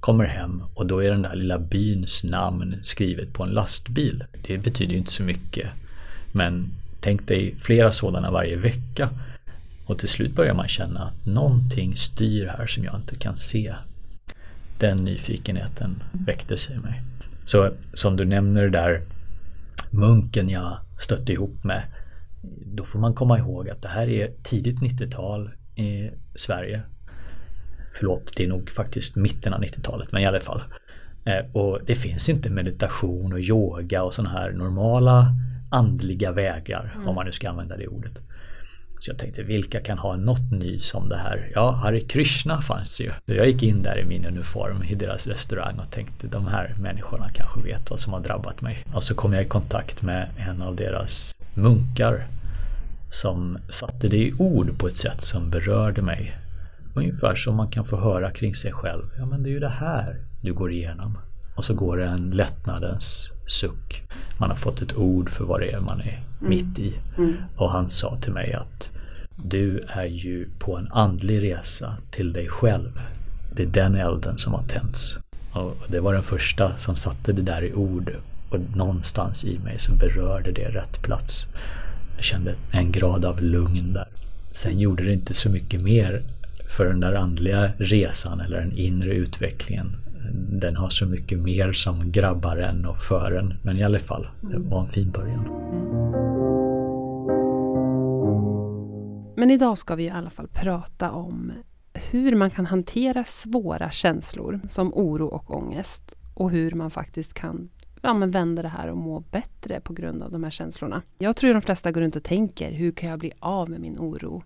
Kommer 0.00 0.24
hem 0.24 0.62
och 0.74 0.86
då 0.86 1.04
är 1.04 1.10
den 1.10 1.22
där 1.22 1.34
lilla 1.34 1.58
byns 1.58 2.24
namn 2.24 2.78
skrivet 2.82 3.32
på 3.32 3.42
en 3.42 3.50
lastbil. 3.50 4.24
Det 4.42 4.58
betyder 4.58 4.92
ju 4.92 4.98
inte 4.98 5.12
så 5.12 5.22
mycket. 5.22 5.68
Men 6.32 6.68
tänk 7.00 7.28
dig 7.28 7.54
flera 7.58 7.92
sådana 7.92 8.30
varje 8.30 8.56
vecka. 8.56 9.10
Och 9.86 9.98
till 9.98 10.08
slut 10.08 10.34
börjar 10.34 10.54
man 10.54 10.68
känna 10.68 11.00
att 11.00 11.26
någonting 11.26 11.96
styr 11.96 12.46
här 12.46 12.66
som 12.66 12.84
jag 12.84 12.96
inte 12.96 13.16
kan 13.16 13.36
se. 13.36 13.74
Den 14.78 14.96
nyfikenheten 14.96 16.02
väcktes 16.12 16.70
i 16.70 16.76
mig. 16.76 17.02
Så 17.44 17.72
som 17.94 18.16
du 18.16 18.24
nämner 18.24 18.62
det 18.62 18.70
där 18.70 19.02
munken 19.90 20.48
jag 20.48 20.78
stötte 21.00 21.32
ihop 21.32 21.64
med. 21.64 21.82
Då 22.64 22.84
får 22.84 22.98
man 22.98 23.14
komma 23.14 23.38
ihåg 23.38 23.68
att 23.70 23.82
det 23.82 23.88
här 23.88 24.08
är 24.08 24.32
tidigt 24.42 24.78
90-tal 24.78 25.50
i 25.76 26.10
Sverige 26.34 26.82
förlåt, 27.92 28.32
det 28.36 28.44
är 28.44 28.48
nog 28.48 28.70
faktiskt 28.70 29.16
mitten 29.16 29.54
av 29.54 29.60
90-talet, 29.60 30.12
men 30.12 30.22
i 30.22 30.26
alla 30.26 30.40
fall. 30.40 30.62
Eh, 31.24 31.44
och 31.52 31.80
det 31.86 31.94
finns 31.94 32.28
inte 32.28 32.50
meditation 32.50 33.32
och 33.32 33.40
yoga 33.40 34.02
och 34.02 34.14
sådana 34.14 34.30
här 34.38 34.50
normala 34.50 35.34
andliga 35.70 36.32
vägar, 36.32 36.92
mm. 36.94 37.08
om 37.08 37.14
man 37.14 37.26
nu 37.26 37.32
ska 37.32 37.48
använda 37.48 37.76
det 37.76 37.88
ordet. 37.88 38.18
Så 39.00 39.10
jag 39.10 39.18
tänkte, 39.18 39.42
vilka 39.42 39.80
kan 39.80 39.98
ha 39.98 40.16
något 40.16 40.52
nys 40.52 40.94
om 40.94 41.08
det 41.08 41.16
här? 41.16 41.50
Ja, 41.54 41.70
Hare 41.70 42.00
Krishna 42.00 42.62
fanns 42.62 43.00
ju. 43.00 43.12
Jag 43.24 43.46
gick 43.46 43.62
in 43.62 43.82
där 43.82 43.98
i 43.98 44.04
min 44.04 44.26
uniform 44.26 44.82
i 44.82 44.94
deras 44.94 45.26
restaurang 45.26 45.78
och 45.78 45.90
tänkte, 45.90 46.26
de 46.26 46.46
här 46.46 46.74
människorna 46.78 47.28
kanske 47.34 47.60
vet 47.60 47.90
vad 47.90 48.00
som 48.00 48.12
har 48.12 48.20
drabbat 48.20 48.60
mig. 48.60 48.84
Och 48.94 49.04
så 49.04 49.14
kom 49.14 49.32
jag 49.32 49.42
i 49.42 49.46
kontakt 49.46 50.02
med 50.02 50.28
en 50.38 50.62
av 50.62 50.76
deras 50.76 51.36
munkar 51.54 52.26
som 53.10 53.58
satte 53.68 54.08
det 54.08 54.16
i 54.16 54.34
ord 54.38 54.78
på 54.78 54.88
ett 54.88 54.96
sätt 54.96 55.22
som 55.22 55.50
berörde 55.50 56.02
mig 56.02 56.36
Ungefär 56.98 57.34
som 57.34 57.56
man 57.56 57.68
kan 57.68 57.84
få 57.84 57.96
höra 57.96 58.30
kring 58.30 58.54
sig 58.54 58.72
själv. 58.72 59.04
Ja 59.18 59.26
men 59.26 59.42
det 59.42 59.48
är 59.48 59.52
ju 59.52 59.60
det 59.60 59.68
här 59.68 60.16
du 60.40 60.54
går 60.54 60.72
igenom. 60.72 61.18
Och 61.54 61.64
så 61.64 61.74
går 61.74 61.96
det 61.96 62.06
en 62.06 62.30
lättnadens 62.30 63.32
suck. 63.46 64.02
Man 64.38 64.50
har 64.50 64.56
fått 64.56 64.82
ett 64.82 64.96
ord 64.96 65.30
för 65.30 65.44
vad 65.44 65.60
det 65.60 65.70
är 65.70 65.80
man 65.80 66.00
är 66.00 66.24
mm. 66.40 66.50
mitt 66.50 66.78
i. 66.78 66.94
Mm. 67.16 67.34
Och 67.56 67.70
han 67.70 67.88
sa 67.88 68.16
till 68.16 68.32
mig 68.32 68.52
att 68.52 68.92
Du 69.44 69.80
är 69.88 70.04
ju 70.04 70.48
på 70.58 70.76
en 70.76 70.92
andlig 70.92 71.42
resa 71.42 71.96
till 72.10 72.32
dig 72.32 72.48
själv. 72.48 73.00
Det 73.52 73.62
är 73.62 73.66
den 73.66 73.94
elden 73.94 74.38
som 74.38 74.54
har 74.54 74.62
tänts. 74.62 75.18
Och 75.52 75.76
det 75.88 76.00
var 76.00 76.14
den 76.14 76.22
första 76.22 76.78
som 76.78 76.96
satte 76.96 77.32
det 77.32 77.42
där 77.42 77.64
i 77.64 77.74
ord 77.74 78.12
och 78.50 78.60
någonstans 78.76 79.44
i 79.44 79.58
mig 79.58 79.78
så 79.78 79.92
berörde 79.92 80.52
det 80.52 80.68
rätt 80.68 81.02
plats. 81.02 81.46
Jag 82.16 82.24
kände 82.24 82.54
en 82.70 82.92
grad 82.92 83.24
av 83.24 83.42
lugn 83.42 83.92
där. 83.92 84.08
Sen 84.52 84.78
gjorde 84.78 85.04
det 85.04 85.12
inte 85.12 85.34
så 85.34 85.50
mycket 85.50 85.82
mer 85.82 86.22
för 86.68 86.84
den 86.84 87.00
där 87.00 87.14
andliga 87.14 87.70
resan 87.78 88.40
eller 88.40 88.60
den 88.60 88.72
inre 88.72 89.14
utvecklingen. 89.14 89.96
Den 90.60 90.76
har 90.76 90.90
så 90.90 91.06
mycket 91.06 91.42
mer 91.42 91.72
som 91.72 92.12
grabbar 92.12 92.56
en 92.56 92.86
och 92.86 93.02
för 93.02 93.32
en. 93.32 93.54
Men 93.62 93.76
i 93.76 93.82
alla 93.82 94.00
fall, 94.00 94.28
det 94.40 94.58
var 94.58 94.80
en 94.80 94.86
fin 94.86 95.10
början. 95.10 95.44
Men 99.36 99.50
idag 99.50 99.78
ska 99.78 99.94
vi 99.94 100.04
i 100.04 100.10
alla 100.10 100.30
fall 100.30 100.48
prata 100.48 101.10
om 101.10 101.52
hur 102.10 102.36
man 102.36 102.50
kan 102.50 102.66
hantera 102.66 103.24
svåra 103.24 103.90
känslor 103.90 104.60
som 104.68 104.94
oro 104.94 105.26
och 105.26 105.50
ångest 105.56 106.14
och 106.34 106.50
hur 106.50 106.72
man 106.72 106.90
faktiskt 106.90 107.34
kan 107.34 107.68
ja, 108.02 108.14
men 108.14 108.30
vända 108.30 108.62
det 108.62 108.68
här 108.68 108.88
och 108.88 108.96
må 108.96 109.20
bättre 109.20 109.80
på 109.80 109.92
grund 109.92 110.22
av 110.22 110.32
de 110.32 110.44
här 110.44 110.50
känslorna. 110.50 111.02
Jag 111.18 111.36
tror 111.36 111.52
de 111.52 111.62
flesta 111.62 111.92
går 111.92 112.00
runt 112.00 112.16
och 112.16 112.24
tänker, 112.24 112.72
hur 112.72 112.90
kan 112.90 113.10
jag 113.10 113.18
bli 113.18 113.32
av 113.40 113.70
med 113.70 113.80
min 113.80 113.98
oro? 113.98 114.42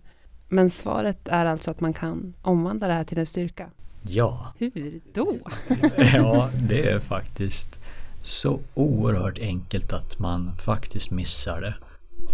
Men 0.49 0.69
svaret 0.69 1.27
är 1.27 1.45
alltså 1.45 1.71
att 1.71 1.79
man 1.79 1.93
kan 1.93 2.33
omvandla 2.41 2.87
det 2.87 2.93
här 2.93 3.03
till 3.03 3.17
en 3.17 3.25
styrka. 3.25 3.69
Ja. 4.01 4.53
Hur 4.57 5.01
då? 5.13 5.39
ja, 6.13 6.49
det 6.69 6.89
är 6.89 6.99
faktiskt 6.99 7.79
så 8.21 8.59
oerhört 8.73 9.39
enkelt 9.39 9.93
att 9.93 10.19
man 10.19 10.55
faktiskt 10.55 11.11
missar 11.11 11.61
det. 11.61 11.75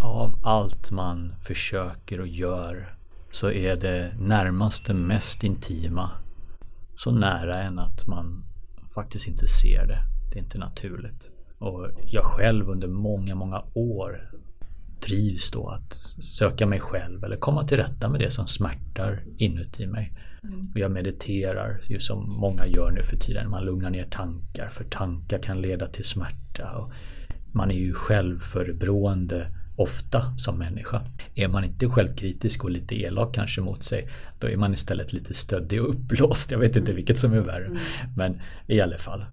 Av 0.00 0.34
allt 0.42 0.90
man 0.90 1.34
försöker 1.42 2.20
och 2.20 2.26
gör 2.26 2.94
så 3.30 3.50
är 3.50 3.76
det 3.76 4.12
närmaste 4.20 4.94
mest 4.94 5.44
intima 5.44 6.10
så 6.94 7.10
nära 7.10 7.62
en 7.62 7.78
att 7.78 8.06
man 8.06 8.44
faktiskt 8.94 9.26
inte 9.26 9.46
ser 9.46 9.86
det. 9.86 9.98
Det 10.30 10.38
är 10.38 10.42
inte 10.42 10.58
naturligt. 10.58 11.30
Och 11.58 11.88
jag 12.02 12.24
själv 12.24 12.70
under 12.70 12.88
många, 12.88 13.34
många 13.34 13.62
år 13.74 14.29
trivs 15.00 15.50
då 15.50 15.68
att 15.68 15.94
söka 16.22 16.66
mig 16.66 16.80
själv 16.80 17.24
eller 17.24 17.36
komma 17.36 17.66
till 17.66 17.76
rätta 17.76 18.08
med 18.08 18.20
det 18.20 18.30
som 18.30 18.46
smärtar 18.46 19.22
inuti 19.36 19.86
mig. 19.86 20.12
Mm. 20.42 20.72
Jag 20.74 20.90
mediterar 20.90 21.80
ju 21.86 22.00
som 22.00 22.30
många 22.30 22.66
gör 22.66 22.90
nu 22.90 23.02
för 23.02 23.16
tiden. 23.16 23.50
Man 23.50 23.64
lugnar 23.64 23.90
ner 23.90 24.04
tankar 24.04 24.68
för 24.68 24.84
tankar 24.84 25.38
kan 25.38 25.60
leda 25.60 25.88
till 25.88 26.04
smärta. 26.04 26.70
Och 26.76 26.92
man 27.52 27.70
är 27.70 27.74
ju 27.74 27.94
självförebrående 27.94 29.54
ofta 29.76 30.36
som 30.36 30.58
människa. 30.58 31.02
Är 31.34 31.48
man 31.48 31.64
inte 31.64 31.88
självkritisk 31.88 32.64
och 32.64 32.70
lite 32.70 32.94
elak 32.94 33.34
kanske 33.34 33.60
mot 33.60 33.82
sig 33.82 34.08
då 34.38 34.48
är 34.48 34.56
man 34.56 34.74
istället 34.74 35.12
lite 35.12 35.34
stöddig 35.34 35.82
och 35.82 35.90
uppblåst. 35.90 36.50
Jag 36.50 36.58
vet 36.58 36.76
inte 36.76 36.92
vilket 36.92 37.18
som 37.18 37.32
är 37.32 37.40
värre. 37.40 37.66
Mm. 37.66 37.78
Men 38.16 38.40
i 38.66 38.80
alla 38.80 38.98
fall. 38.98 39.24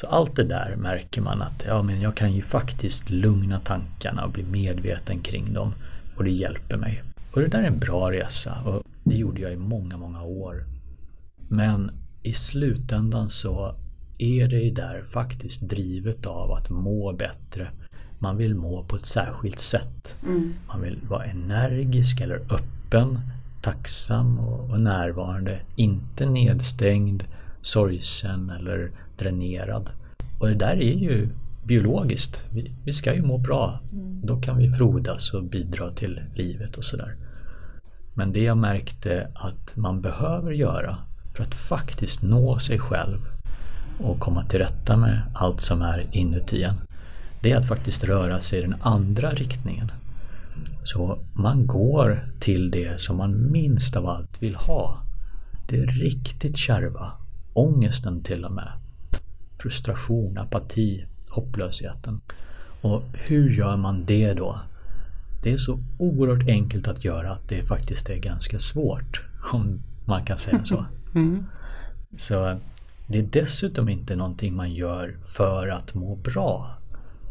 Så 0.00 0.06
allt 0.06 0.36
det 0.36 0.44
där 0.44 0.76
märker 0.76 1.20
man 1.20 1.42
att 1.42 1.64
ja, 1.66 1.82
men 1.82 2.00
jag 2.00 2.16
kan 2.16 2.32
ju 2.32 2.42
faktiskt 2.42 3.10
lugna 3.10 3.60
tankarna 3.60 4.24
och 4.24 4.30
bli 4.30 4.42
medveten 4.42 5.20
kring 5.20 5.52
dem. 5.52 5.74
Och 6.16 6.24
det 6.24 6.30
hjälper 6.30 6.76
mig. 6.76 7.02
Och 7.32 7.40
det 7.40 7.48
där 7.48 7.62
är 7.62 7.66
en 7.66 7.78
bra 7.78 8.12
resa 8.12 8.62
och 8.64 8.82
det 9.04 9.14
gjorde 9.14 9.40
jag 9.40 9.52
i 9.52 9.56
många, 9.56 9.96
många 9.96 10.22
år. 10.22 10.64
Men 11.48 11.90
i 12.22 12.32
slutändan 12.32 13.30
så 13.30 13.74
är 14.18 14.48
det 14.48 14.70
där 14.70 15.02
faktiskt 15.02 15.68
drivet 15.68 16.26
av 16.26 16.52
att 16.52 16.70
må 16.70 17.12
bättre. 17.12 17.68
Man 18.18 18.36
vill 18.36 18.54
må 18.54 18.84
på 18.84 18.96
ett 18.96 19.06
särskilt 19.06 19.60
sätt. 19.60 20.16
Mm. 20.22 20.54
Man 20.68 20.80
vill 20.80 20.98
vara 21.08 21.24
energisk 21.24 22.20
eller 22.20 22.36
öppen, 22.36 23.20
tacksam 23.62 24.38
och, 24.38 24.70
och 24.70 24.80
närvarande. 24.80 25.60
Inte 25.76 26.26
nedstängd, 26.26 27.24
sorgsen 27.62 28.50
eller 28.50 28.90
dränerad. 29.20 29.90
Och 30.38 30.48
det 30.48 30.54
där 30.54 30.76
är 30.76 30.94
ju 30.94 31.28
biologiskt. 31.64 32.44
Vi, 32.50 32.72
vi 32.84 32.92
ska 32.92 33.14
ju 33.14 33.22
må 33.22 33.38
bra. 33.38 33.80
Mm. 33.92 34.20
Då 34.26 34.40
kan 34.40 34.58
vi 34.58 34.70
frodas 34.70 35.34
och 35.34 35.44
bidra 35.44 35.90
till 35.92 36.20
livet 36.34 36.76
och 36.76 36.84
sådär. 36.84 37.16
Men 38.14 38.32
det 38.32 38.42
jag 38.42 38.58
märkte 38.58 39.28
att 39.34 39.76
man 39.76 40.00
behöver 40.00 40.52
göra 40.52 40.98
för 41.34 41.42
att 41.42 41.54
faktiskt 41.54 42.22
nå 42.22 42.58
sig 42.58 42.78
själv 42.78 43.18
och 43.98 44.20
komma 44.20 44.44
till 44.44 44.58
rätta 44.58 44.96
med 44.96 45.22
allt 45.34 45.60
som 45.60 45.82
är 45.82 46.06
inuti 46.12 46.62
en. 46.62 46.80
Det 47.40 47.52
är 47.52 47.56
att 47.56 47.68
faktiskt 47.68 48.04
röra 48.04 48.40
sig 48.40 48.58
i 48.58 48.62
den 48.62 48.74
andra 48.82 49.30
riktningen. 49.30 49.92
Så 50.84 51.18
man 51.32 51.66
går 51.66 52.28
till 52.40 52.70
det 52.70 53.00
som 53.00 53.16
man 53.16 53.52
minst 53.52 53.96
av 53.96 54.06
allt 54.06 54.42
vill 54.42 54.54
ha. 54.54 55.02
Det 55.68 55.76
riktigt 55.76 56.56
kärva, 56.56 57.12
ångesten 57.52 58.22
till 58.22 58.44
och 58.44 58.52
med 58.52 58.79
frustration, 59.62 60.38
apati, 60.38 61.06
hopplösheten. 61.28 62.20
Och 62.80 63.02
hur 63.12 63.50
gör 63.50 63.76
man 63.76 64.04
det 64.04 64.32
då? 64.32 64.60
Det 65.42 65.52
är 65.52 65.58
så 65.58 65.78
oerhört 65.98 66.48
enkelt 66.48 66.88
att 66.88 67.04
göra 67.04 67.32
att 67.32 67.48
det 67.48 67.64
faktiskt 67.64 68.10
är 68.10 68.16
ganska 68.16 68.58
svårt. 68.58 69.22
Om 69.52 69.82
man 70.04 70.24
kan 70.24 70.38
säga 70.38 70.64
så. 70.64 70.86
Mm. 71.14 71.46
Så 72.16 72.58
det 73.06 73.18
är 73.18 73.28
dessutom 73.32 73.88
inte 73.88 74.16
någonting 74.16 74.54
man 74.56 74.72
gör 74.72 75.16
för 75.22 75.68
att 75.68 75.94
må 75.94 76.16
bra. 76.16 76.70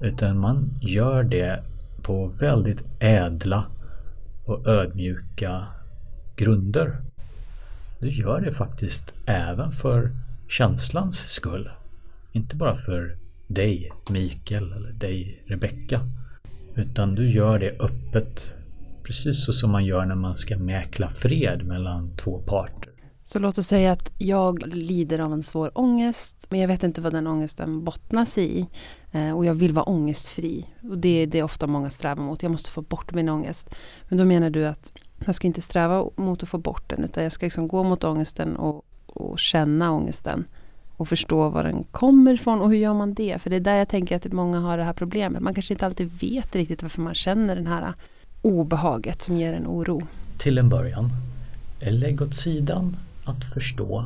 Utan 0.01 0.39
man 0.39 0.69
gör 0.81 1.23
det 1.23 1.63
på 2.01 2.27
väldigt 2.27 2.83
ädla 2.99 3.65
och 4.45 4.67
ödmjuka 4.67 5.67
grunder. 6.35 6.97
Du 7.99 8.09
gör 8.09 8.41
det 8.41 8.53
faktiskt 8.53 9.13
även 9.25 9.71
för 9.71 10.11
känslans 10.47 11.17
skull. 11.17 11.69
Inte 12.31 12.55
bara 12.55 12.77
för 12.77 13.17
dig 13.47 13.91
Mikael 14.09 14.71
eller 14.71 14.91
dig 14.91 15.43
Rebecka. 15.47 16.01
Utan 16.75 17.15
du 17.15 17.31
gör 17.31 17.59
det 17.59 17.79
öppet. 17.79 18.53
Precis 19.03 19.45
så 19.45 19.53
som 19.53 19.71
man 19.71 19.85
gör 19.85 20.05
när 20.05 20.15
man 20.15 20.37
ska 20.37 20.57
mäkla 20.57 21.09
fred 21.09 21.65
mellan 21.65 22.17
två 22.17 22.39
parter. 22.39 22.89
Så 23.23 23.39
låt 23.39 23.57
oss 23.57 23.67
säga 23.67 23.91
att 23.91 24.11
jag 24.17 24.67
lider 24.67 25.19
av 25.19 25.33
en 25.33 25.43
svår 25.43 25.71
ångest 25.73 26.47
men 26.49 26.59
jag 26.59 26.67
vet 26.67 26.83
inte 26.83 27.01
vad 27.01 27.13
den 27.13 27.27
ångesten 27.27 27.83
bottnas 27.83 28.37
i. 28.37 28.69
Eh, 29.11 29.37
och 29.37 29.45
jag 29.45 29.53
vill 29.53 29.73
vara 29.73 29.85
ångestfri. 29.85 30.65
Och 30.81 30.97
det 30.97 31.09
är 31.09 31.27
det 31.27 31.43
ofta 31.43 31.67
många 31.67 31.89
strävar 31.89 32.23
mot. 32.23 32.43
Jag 32.43 32.51
måste 32.51 32.71
få 32.71 32.81
bort 32.81 33.13
min 33.13 33.29
ångest. 33.29 33.75
Men 34.09 34.17
då 34.17 34.25
menar 34.25 34.49
du 34.49 34.67
att 34.67 34.93
jag 35.25 35.35
ska 35.35 35.47
inte 35.47 35.61
sträva 35.61 36.09
mot 36.15 36.43
att 36.43 36.49
få 36.49 36.57
bort 36.57 36.89
den 36.89 37.03
utan 37.03 37.23
jag 37.23 37.31
ska 37.31 37.45
liksom 37.45 37.67
gå 37.67 37.83
mot 37.83 38.03
ångesten 38.03 38.55
och, 38.55 38.85
och 39.05 39.39
känna 39.39 39.91
ångesten 39.91 40.45
och 40.99 41.07
förstå 41.07 41.49
var 41.49 41.63
den 41.63 41.83
kommer 41.83 42.33
ifrån 42.33 42.61
och 42.61 42.69
hur 42.69 42.77
gör 42.77 42.93
man 42.93 43.13
det? 43.13 43.41
För 43.41 43.49
det 43.49 43.55
är 43.55 43.59
där 43.59 43.75
jag 43.75 43.89
tänker 43.89 44.15
att 44.15 44.31
många 44.33 44.59
har 44.59 44.77
det 44.77 44.83
här 44.83 44.93
problemet. 44.93 45.41
Man 45.41 45.53
kanske 45.53 45.73
inte 45.73 45.85
alltid 45.85 46.11
vet 46.21 46.55
riktigt 46.55 46.81
varför 46.81 47.01
man 47.01 47.15
känner 47.15 47.55
den 47.55 47.67
här 47.67 47.93
obehaget 48.41 49.21
som 49.21 49.37
ger 49.37 49.53
en 49.53 49.67
oro. 49.67 50.01
Till 50.37 50.57
en 50.57 50.69
början, 50.69 51.11
lägg 51.79 52.21
åt 52.21 52.35
sidan 52.35 52.97
att 53.25 53.43
förstå 53.53 54.05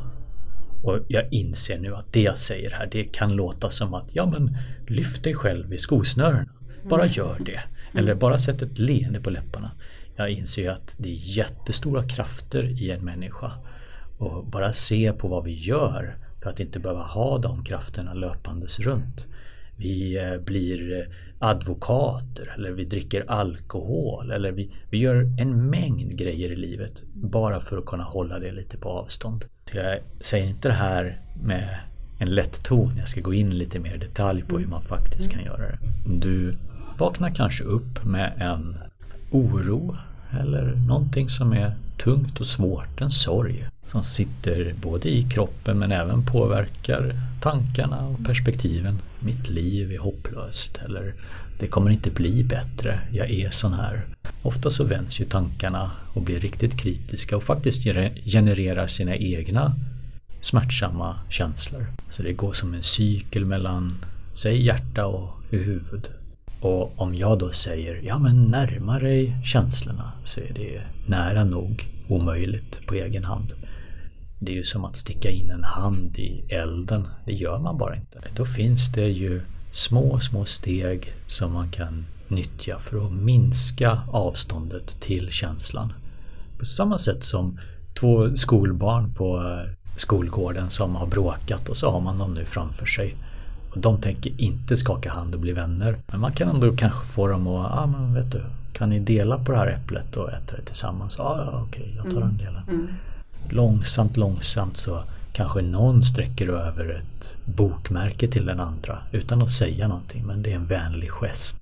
och 0.83 1.00
jag 1.07 1.33
inser 1.33 1.79
nu 1.79 1.95
att 1.95 2.13
det 2.13 2.21
jag 2.21 2.39
säger 2.39 2.71
här 2.71 2.89
det 2.91 3.03
kan 3.03 3.35
låta 3.35 3.69
som 3.69 3.93
att 3.93 4.07
ja 4.12 4.25
men 4.25 4.57
lyft 4.88 5.23
dig 5.23 5.33
själv 5.33 5.73
i 5.73 5.77
skosnörena. 5.77 6.45
Bara 6.89 7.03
mm. 7.03 7.13
gör 7.13 7.38
det. 7.39 7.59
Eller 8.00 8.15
bara 8.15 8.39
sätt 8.39 8.62
ett 8.62 8.79
leende 8.79 9.21
på 9.21 9.29
läpparna. 9.29 9.71
Jag 10.15 10.29
inser 10.31 10.69
att 10.69 10.95
det 10.97 11.09
är 11.09 11.38
jättestora 11.38 12.03
krafter 12.07 12.63
i 12.63 12.91
en 12.91 13.05
människa. 13.05 13.51
Och 14.17 14.45
bara 14.45 14.73
se 14.73 15.13
på 15.13 15.27
vad 15.27 15.43
vi 15.43 15.53
gör 15.53 16.15
för 16.43 16.50
att 16.50 16.59
inte 16.59 16.79
behöva 16.79 17.03
ha 17.03 17.38
de 17.38 17.63
krafterna 17.63 18.13
löpandes 18.13 18.79
runt. 18.79 19.27
Vi 19.77 20.17
eh, 20.17 20.38
blir 20.38 21.00
eh, 21.00 21.05
advokater 21.39 22.53
eller 22.55 22.71
vi 22.71 22.85
dricker 22.85 23.31
alkohol 23.31 24.31
eller 24.31 24.51
vi, 24.51 24.71
vi 24.89 24.97
gör 24.97 25.15
en 25.39 25.69
mängd 25.69 26.17
grejer 26.17 26.51
i 26.51 26.55
livet 26.55 27.03
bara 27.13 27.59
för 27.59 27.77
att 27.77 27.85
kunna 27.85 28.03
hålla 28.03 28.39
det 28.39 28.51
lite 28.51 28.77
på 28.77 28.89
avstånd. 28.89 29.45
Jag 29.71 30.00
säger 30.21 30.47
inte 30.47 30.67
det 30.67 30.73
här 30.73 31.21
med 31.43 31.79
en 32.19 32.35
lätt 32.35 32.63
ton. 32.63 32.91
Jag 32.97 33.07
ska 33.07 33.21
gå 33.21 33.33
in 33.33 33.57
lite 33.57 33.79
mer 33.79 33.95
i 33.95 33.97
detalj 33.97 34.43
på 34.43 34.57
hur 34.57 34.67
man 34.67 34.81
faktiskt 34.81 35.31
kan 35.31 35.43
göra 35.43 35.62
det. 35.62 35.77
Du 36.05 36.55
vaknar 36.97 37.35
kanske 37.35 37.63
upp 37.63 38.05
med 38.05 38.33
en 38.39 38.77
oro 39.31 39.97
eller 40.39 40.75
någonting 40.88 41.29
som 41.29 41.53
är 41.53 41.73
tungt 41.97 42.39
och 42.39 42.47
svårt, 42.47 43.01
en 43.01 43.12
sorg 43.12 43.65
som 43.88 44.03
sitter 44.03 44.73
både 44.81 45.09
i 45.09 45.23
kroppen 45.29 45.79
men 45.79 45.91
även 45.91 46.25
påverkar 46.25 47.15
tankarna 47.41 48.07
och 48.07 48.25
perspektiven. 48.25 49.00
Mitt 49.19 49.50
liv 49.50 49.91
är 49.91 49.97
hopplöst 49.97 50.79
eller 50.85 51.13
det 51.59 51.67
kommer 51.67 51.91
inte 51.91 52.12
bli 52.12 52.43
bättre, 52.43 53.00
jag 53.12 53.31
är 53.31 53.51
sån 53.51 53.73
här. 53.73 54.05
Ofta 54.41 54.69
så 54.69 54.83
vänds 54.83 55.19
ju 55.19 55.25
tankarna 55.25 55.91
och 56.13 56.21
blir 56.21 56.39
riktigt 56.39 56.79
kritiska 56.79 57.38
och 57.38 57.43
faktiskt 57.43 57.83
genererar 58.25 58.88
sina 58.88 59.15
egna 59.15 59.75
smärtsamma 60.41 61.15
känslor. 61.29 61.85
Så 62.09 62.23
det 62.23 62.33
går 62.33 62.53
som 62.53 62.73
en 62.73 62.83
cykel 62.83 63.45
mellan, 63.45 64.05
säg 64.33 64.65
hjärta 64.65 65.05
och 65.05 65.29
huvud. 65.50 66.09
Och 66.63 67.01
om 67.01 67.15
jag 67.15 67.39
då 67.39 67.51
säger 67.51 68.01
ja 68.03 68.20
men 68.20 68.43
närma 68.43 69.00
dig 69.00 69.36
känslorna 69.46 70.12
så 70.24 70.39
är 70.39 70.53
det 70.53 70.82
nära 71.08 71.43
nog 71.43 71.88
omöjligt 72.08 72.88
på 72.88 72.96
egen 72.96 73.24
hand. 73.24 73.53
Det 74.39 74.51
är 74.51 74.55
ju 74.55 74.63
som 74.63 74.86
att 74.86 74.98
sticka 74.98 75.29
in 75.29 75.50
en 75.50 75.63
hand 75.63 76.20
i 76.20 76.43
elden. 76.50 77.08
Det 77.25 77.34
gör 77.34 77.60
man 77.60 77.77
bara 77.77 77.96
inte. 77.96 78.22
Då 78.36 78.46
finns 78.46 78.91
det 78.91 79.08
ju 79.08 79.41
små, 79.72 80.20
små 80.20 80.46
steg 80.46 81.13
som 81.27 81.53
man 81.53 81.72
kan 81.72 82.05
nyttja 82.27 82.79
för 82.79 83.05
att 83.05 83.13
minska 83.13 84.01
avståndet 84.12 85.01
till 85.01 85.32
känslan. 85.32 85.93
På 86.60 86.65
samma 86.65 86.98
sätt 86.98 87.24
som 87.24 87.60
två 88.00 88.36
skolbarn 88.36 89.13
på 89.13 89.38
eh, 89.38 89.74
skolgården 89.98 90.70
som 90.70 90.96
har 90.96 91.08
bråkat 91.08 91.70
och 91.70 91.77
så 91.77 91.91
har 91.91 92.01
man 92.01 92.17
dem 92.17 92.34
nu 92.34 92.46
framför 92.46 92.86
sig. 92.86 93.15
Och 93.74 93.80
de 93.80 94.01
tänker 94.01 94.42
inte 94.42 94.77
skaka 94.77 95.12
hand 95.12 95.34
och 95.34 95.42
bli 95.42 95.51
vänner. 95.51 95.98
Men 96.08 96.20
man 96.20 96.32
kan 96.32 96.50
ändå 96.50 96.75
kanske 96.75 97.06
få 97.06 97.27
dem 97.27 97.48
att, 97.48 97.72
ja 97.72 97.80
ah, 97.80 97.86
men 97.86 98.13
vet 98.13 98.32
du, 98.32 98.42
kan 98.74 98.89
ni 98.89 99.00
dela 99.00 99.38
på 99.38 99.51
det 99.51 99.58
här 99.58 99.68
äpplet 99.68 100.18
och 100.18 100.30
äta 100.30 100.56
det 100.56 100.62
tillsammans? 100.62 101.15
Ja, 101.18 101.24
ah, 101.24 101.63
okej, 101.68 101.82
okay, 101.82 101.96
jag 101.96 102.13
tar 102.13 102.22
den 102.22 102.38
delen. 102.38 102.62
Mm. 102.68 102.88
Långsamt, 103.50 104.18
långsamt 104.18 104.77
så 104.77 105.03
kanske 105.32 105.62
någon 105.62 106.03
sträcker 106.03 106.48
över 106.48 106.89
ett 106.89 107.38
bokmärke 107.46 108.27
till 108.27 108.46
den 108.46 108.60
andra 108.60 108.98
utan 109.12 109.42
att 109.42 109.51
säga 109.51 109.88
någonting. 109.88 110.25
Men 110.25 110.44
det 110.44 110.51
är 110.51 110.56
en 110.56 110.65
vänlig 110.65 111.12
gest. 111.12 111.58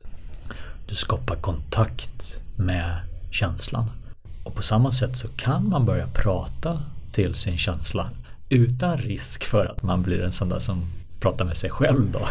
Du 0.86 0.96
skapar 0.96 1.36
kontakt 1.36 2.40
med 2.56 2.96
känslan. 3.32 3.92
Och 4.44 4.56
på 4.56 4.62
samma 4.62 4.92
sätt 4.92 5.18
så 5.18 5.28
kan 5.28 5.70
man 5.70 5.86
börja 5.86 6.08
prata 6.08 6.82
till 7.12 7.36
sin 7.36 7.58
känsla 7.58 8.10
utan 8.50 8.98
risk 8.98 9.44
för 9.44 9.66
att 9.66 9.84
man 9.84 10.02
blir 10.02 10.22
en 10.22 10.32
sån 10.32 10.50
där 10.50 10.60
som 10.60 10.86
pratar 11.22 11.46
med 11.46 11.58
sig 11.58 11.70
själv 11.70 12.12
då. 12.12 12.28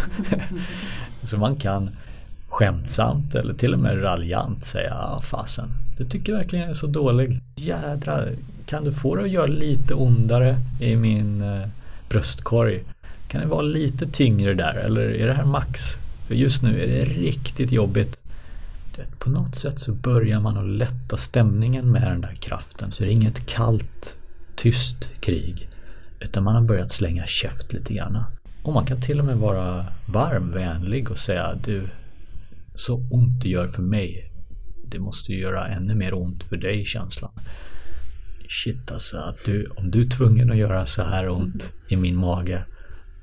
så 1.23 1.39
man 1.39 1.57
kan 1.57 1.91
skämtsamt 2.49 3.35
eller 3.35 3.55
till 3.55 3.75
och 3.75 3.81
med 3.81 4.03
raljant 4.03 4.65
säga 4.65 4.95
ah, 4.95 5.23
fasen, 5.23 5.69
du 5.99 6.05
tycker 6.05 6.33
verkligen 6.33 6.63
jag 6.63 6.71
är 6.71 6.75
så 6.75 6.87
dålig. 6.87 7.41
Jädra, 7.57 8.25
kan 8.67 8.85
du 8.85 8.93
få 8.93 9.15
det 9.17 9.23
att 9.23 9.31
göra 9.31 9.47
lite 9.47 9.95
ondare 9.95 10.59
i 10.81 10.97
min 10.97 11.43
eh, 11.43 11.69
bröstkorg? 12.09 12.85
Kan 13.29 13.41
det 13.41 13.47
vara 13.47 13.63
lite 13.63 14.07
tyngre 14.07 14.55
där 14.55 14.75
eller 14.75 15.01
är 15.01 15.27
det 15.27 15.35
här 15.35 15.45
max? 15.45 15.81
För 16.27 16.35
just 16.35 16.63
nu 16.63 16.83
är 16.83 16.87
det 16.87 17.05
riktigt 17.05 17.73
jobbigt. 17.73 18.21
På 19.19 19.31
något 19.31 19.57
sätt 19.57 19.81
så 19.81 19.93
börjar 19.93 20.41
man 20.41 20.57
att 20.57 20.69
lätta 20.69 21.17
stämningen 21.17 21.93
med 21.93 22.03
den 22.03 22.21
där 22.21 22.35
kraften. 22.35 22.93
Så 22.93 23.03
det 23.03 23.11
är 23.11 23.13
inget 23.13 23.47
kallt, 23.47 24.17
tyst 24.57 25.09
krig. 25.21 25.69
Utan 26.21 26.45
man 26.45 26.55
har 26.55 26.63
börjat 26.63 26.93
slänga 26.93 27.27
käft 27.27 27.73
lite 27.73 27.95
grann. 27.95 28.19
Och 28.63 28.73
man 28.73 28.87
kan 28.87 29.01
till 29.01 29.21
och 29.21 29.25
med 29.25 29.37
vara 29.37 29.87
varm, 30.07 30.53
vänlig 30.53 31.11
och 31.11 31.19
säga 31.19 31.59
du, 31.65 31.89
så 32.75 32.95
ont 33.11 33.43
det 33.43 33.49
gör 33.49 33.69
för 33.69 33.83
mig, 33.83 34.31
det 34.91 34.99
måste 34.99 35.33
ju 35.33 35.41
göra 35.41 35.69
ännu 35.69 35.95
mer 35.95 36.15
ont 36.15 36.45
för 36.45 36.57
dig 36.57 36.85
känslan. 36.85 37.33
Shit 38.49 38.93
alltså, 38.93 39.17
att 39.17 39.45
du, 39.45 39.67
om 39.67 39.91
du 39.91 40.03
är 40.03 40.09
tvungen 40.09 40.51
att 40.51 40.57
göra 40.57 40.87
så 40.87 41.03
här 41.03 41.29
ont 41.29 41.73
i 41.89 41.97
min 41.97 42.17
mage. 42.17 42.65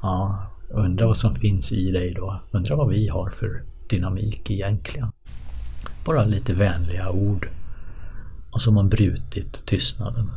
Ja, 0.01 0.47
undra 0.69 1.07
vad 1.07 1.17
som 1.17 1.35
finns 1.35 1.71
i 1.71 1.91
dig 1.91 2.13
då. 2.13 2.41
Undra 2.51 2.75
vad 2.75 2.89
vi 2.89 3.07
har 3.07 3.29
för 3.29 3.63
dynamik 3.89 4.51
egentligen. 4.51 5.11
Bara 6.05 6.25
lite 6.25 6.53
vänliga 6.53 7.09
ord. 7.09 7.49
Och 8.51 8.61
så 8.61 8.69
har 8.69 8.75
man 8.75 8.89
brutit 8.89 9.65
tystnaden. 9.65 10.31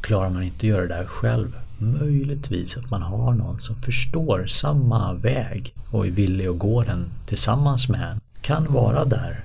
Klarar 0.00 0.30
man 0.30 0.42
inte 0.42 0.56
att 0.56 0.62
göra 0.62 0.82
det 0.82 0.94
där 0.94 1.04
själv, 1.04 1.56
möjligtvis 1.92 2.76
att 2.76 2.90
man 2.90 3.02
har 3.02 3.34
någon 3.34 3.60
som 3.60 3.76
förstår 3.76 4.46
samma 4.46 5.12
väg 5.12 5.74
och 5.90 6.06
är 6.06 6.10
villig 6.10 6.46
att 6.46 6.58
gå 6.58 6.82
den 6.82 7.04
tillsammans 7.26 7.88
med 7.88 8.10
en. 8.10 8.20
Kan 8.40 8.72
vara 8.72 9.04
där, 9.04 9.44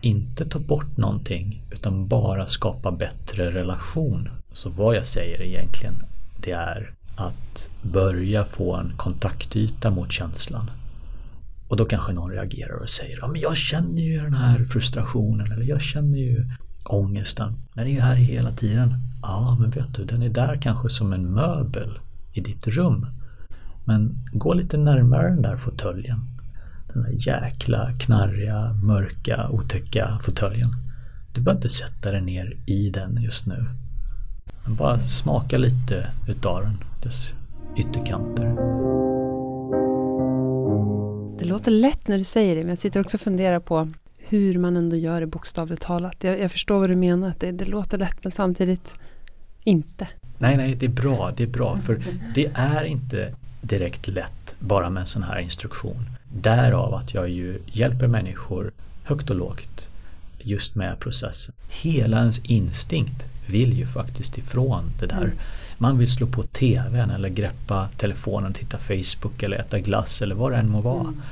inte 0.00 0.44
ta 0.44 0.58
bort 0.58 0.96
någonting 0.96 1.62
utan 1.70 2.08
bara 2.08 2.48
skapa 2.48 2.90
bättre 2.90 3.50
relation. 3.50 4.28
Så 4.52 4.68
vad 4.70 4.96
jag 4.96 5.06
säger 5.06 5.42
egentligen, 5.42 5.94
det 6.42 6.50
är 6.50 6.92
att 7.16 7.70
börja 7.82 8.44
få 8.44 8.74
en 8.74 8.92
kontaktyta 8.96 9.90
mot 9.90 10.12
känslan. 10.12 10.70
Och 11.68 11.76
då 11.76 11.84
kanske 11.84 12.12
någon 12.12 12.30
reagerar 12.30 12.82
och 12.82 12.90
säger 12.90 13.18
ja, 13.18 13.26
men 13.28 13.40
jag 13.40 13.56
känner 13.56 14.02
ju 14.02 14.20
den 14.20 14.34
här 14.34 14.64
frustrationen 14.64 15.52
eller 15.52 15.64
jag 15.64 15.82
känner 15.82 16.18
ju 16.18 16.44
ångesten. 16.86 17.54
Den 17.74 17.86
är 17.86 17.90
ju 17.90 18.00
här 18.00 18.14
hela 18.14 18.50
tiden. 18.50 18.94
Ja, 19.22 19.56
men 19.60 19.70
vet 19.70 19.94
du, 19.94 20.04
den 20.04 20.22
är 20.22 20.28
där 20.28 20.58
kanske 20.62 20.88
som 20.88 21.12
en 21.12 21.34
möbel 21.34 21.98
i 22.32 22.40
ditt 22.40 22.66
rum. 22.66 23.06
Men 23.84 24.18
gå 24.32 24.54
lite 24.54 24.76
närmare 24.76 25.28
den 25.28 25.42
där 25.42 25.56
fåtöljen. 25.56 26.20
Den 26.92 27.02
där 27.02 27.14
jäkla 27.18 27.92
knarriga, 27.98 28.72
mörka, 28.82 29.48
otäcka 29.50 30.18
fåtöljen. 30.22 30.70
Du 31.32 31.40
behöver 31.40 31.58
inte 31.58 31.74
sätta 31.74 32.12
dig 32.12 32.20
ner 32.20 32.56
i 32.66 32.90
den 32.90 33.22
just 33.22 33.46
nu. 33.46 33.68
Men 34.64 34.74
bara 34.74 35.00
smaka 35.00 35.58
lite 35.58 36.06
utav 36.28 36.62
den, 36.62 36.76
dess 37.02 37.30
ytterkanter. 37.76 38.56
Det 41.38 41.44
låter 41.44 41.70
lätt 41.70 42.08
när 42.08 42.18
du 42.18 42.24
säger 42.24 42.56
det, 42.56 42.60
men 42.60 42.68
jag 42.68 42.78
sitter 42.78 43.00
också 43.00 43.16
och 43.16 43.20
funderar 43.20 43.60
på 43.60 43.88
hur 44.28 44.58
man 44.58 44.76
ändå 44.76 44.96
gör 44.96 45.20
det 45.20 45.26
bokstavligt 45.26 45.82
talat. 45.82 46.24
Jag, 46.24 46.40
jag 46.40 46.50
förstår 46.50 46.78
vad 46.78 46.90
du 46.90 46.96
menar, 46.96 47.28
att 47.28 47.40
det, 47.40 47.52
det 47.52 47.64
låter 47.64 47.98
lätt 47.98 48.16
men 48.22 48.32
samtidigt 48.32 48.94
inte. 49.64 50.08
Nej, 50.38 50.56
nej, 50.56 50.74
det 50.74 50.86
är 50.86 50.90
bra, 50.90 51.32
det 51.36 51.42
är 51.42 51.48
bra 51.48 51.76
för 51.76 52.02
det 52.34 52.50
är 52.54 52.84
inte 52.84 53.34
direkt 53.60 54.08
lätt 54.08 54.54
bara 54.58 54.90
med 54.90 55.00
en 55.00 55.06
sån 55.06 55.22
här 55.22 55.38
instruktion. 55.38 56.10
Därav 56.32 56.94
att 56.94 57.14
jag 57.14 57.28
ju 57.28 57.58
hjälper 57.66 58.06
människor 58.06 58.72
högt 59.04 59.30
och 59.30 59.36
lågt 59.36 59.90
just 60.38 60.74
med 60.74 61.00
processen. 61.00 61.54
Hela 61.68 62.18
ens 62.18 62.38
instinkt 62.38 63.24
vill 63.46 63.78
ju 63.78 63.86
faktiskt 63.86 64.38
ifrån 64.38 64.84
det 65.00 65.06
där. 65.06 65.24
Mm. 65.24 65.38
Man 65.78 65.98
vill 65.98 66.10
slå 66.10 66.26
på 66.26 66.42
TVn 66.42 67.10
eller 67.10 67.28
greppa 67.28 67.88
telefonen 67.96 68.50
och 68.50 68.56
titta 68.56 68.78
Facebook 68.78 69.42
eller 69.42 69.56
äta 69.56 69.78
glass 69.78 70.22
eller 70.22 70.34
vad 70.34 70.52
det 70.52 70.58
än 70.58 70.70
må 70.70 70.80
vara. 70.80 71.00
Mm. 71.00 71.22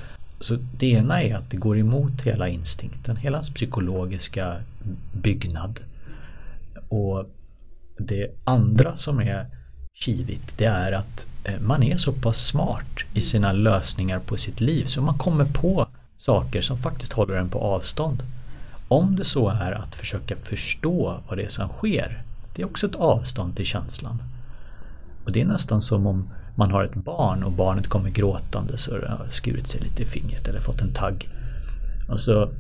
Så 0.44 0.58
det 0.78 0.86
ena 0.86 1.22
är 1.22 1.34
att 1.34 1.50
det 1.50 1.56
går 1.56 1.78
emot 1.78 2.22
hela 2.22 2.48
instinkten, 2.48 3.16
hela 3.16 3.36
hans 3.36 3.50
psykologiska 3.50 4.56
byggnad. 5.12 5.80
Och 6.88 7.26
det 7.98 8.30
andra 8.44 8.96
som 8.96 9.20
är 9.20 9.46
kivigt 9.94 10.58
det 10.58 10.64
är 10.64 10.92
att 10.92 11.26
eh, 11.44 11.60
man 11.60 11.82
är 11.82 11.96
så 11.96 12.12
pass 12.12 12.46
smart 12.46 13.04
i 13.14 13.22
sina 13.22 13.52
lösningar 13.52 14.18
på 14.18 14.36
sitt 14.36 14.60
liv 14.60 14.84
så 14.84 15.02
man 15.02 15.18
kommer 15.18 15.44
på 15.44 15.86
saker 16.16 16.62
som 16.62 16.78
faktiskt 16.78 17.12
håller 17.12 17.34
en 17.34 17.48
på 17.48 17.58
avstånd. 17.58 18.22
Om 18.88 19.16
det 19.16 19.24
så 19.24 19.48
är 19.48 19.72
att 19.72 19.94
försöka 19.94 20.36
förstå 20.36 21.20
vad 21.28 21.38
det 21.38 21.44
är 21.44 21.48
som 21.48 21.68
sker, 21.68 22.22
det 22.56 22.62
är 22.62 22.66
också 22.66 22.86
ett 22.86 22.96
avstånd 22.96 23.56
till 23.56 23.66
känslan. 23.66 24.22
Och 25.24 25.32
det 25.32 25.40
är 25.40 25.44
nästan 25.44 25.82
som 25.82 26.06
om 26.06 26.28
man 26.54 26.70
har 26.70 26.84
ett 26.84 26.94
barn 26.94 27.42
och 27.42 27.52
barnet 27.52 27.88
kommer 27.88 28.10
gråtande 28.10 28.78
så 28.78 28.98
det 28.98 29.08
har 29.08 29.26
skurit 29.30 29.66
sig 29.66 29.80
lite 29.80 30.02
i 30.02 30.06
fingret 30.06 30.48
eller 30.48 30.60
fått 30.60 30.80
en 30.80 30.92
tagg. 30.92 31.28
Och 32.08 32.20
så 32.20 32.50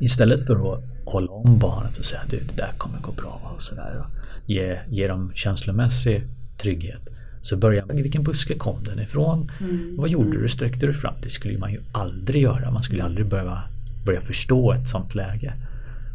istället 0.00 0.46
för 0.46 0.72
att 0.72 0.82
hålla 1.04 1.30
om 1.30 1.58
barnet 1.58 1.98
och 1.98 2.04
säga 2.04 2.20
du 2.30 2.38
det 2.38 2.56
där 2.56 2.72
kommer 2.78 3.00
gå 3.00 3.12
bra 3.12 3.52
och 3.56 3.62
sådär. 3.62 4.04
Ge, 4.46 4.78
ge 4.88 5.08
dem 5.08 5.32
känslomässig 5.34 6.24
trygghet. 6.58 7.08
Så 7.42 7.56
börjar 7.56 7.86
man, 7.86 7.96
vilken 7.96 8.22
buske 8.22 8.54
kom 8.54 8.82
den 8.84 8.98
ifrån? 8.98 9.50
Mm. 9.60 9.94
Vad 9.96 10.08
gjorde 10.08 10.42
du? 10.42 10.48
Sträckte 10.48 10.86
du 10.86 10.94
fram? 10.94 11.14
Det 11.22 11.30
skulle 11.30 11.58
man 11.58 11.72
ju 11.72 11.80
aldrig 11.92 12.42
göra. 12.42 12.70
Man 12.70 12.82
skulle 12.82 13.04
aldrig 13.04 13.26
behöva 13.26 13.62
börja 14.04 14.20
förstå 14.20 14.72
ett 14.72 14.88
sånt 14.88 15.14
läge. 15.14 15.52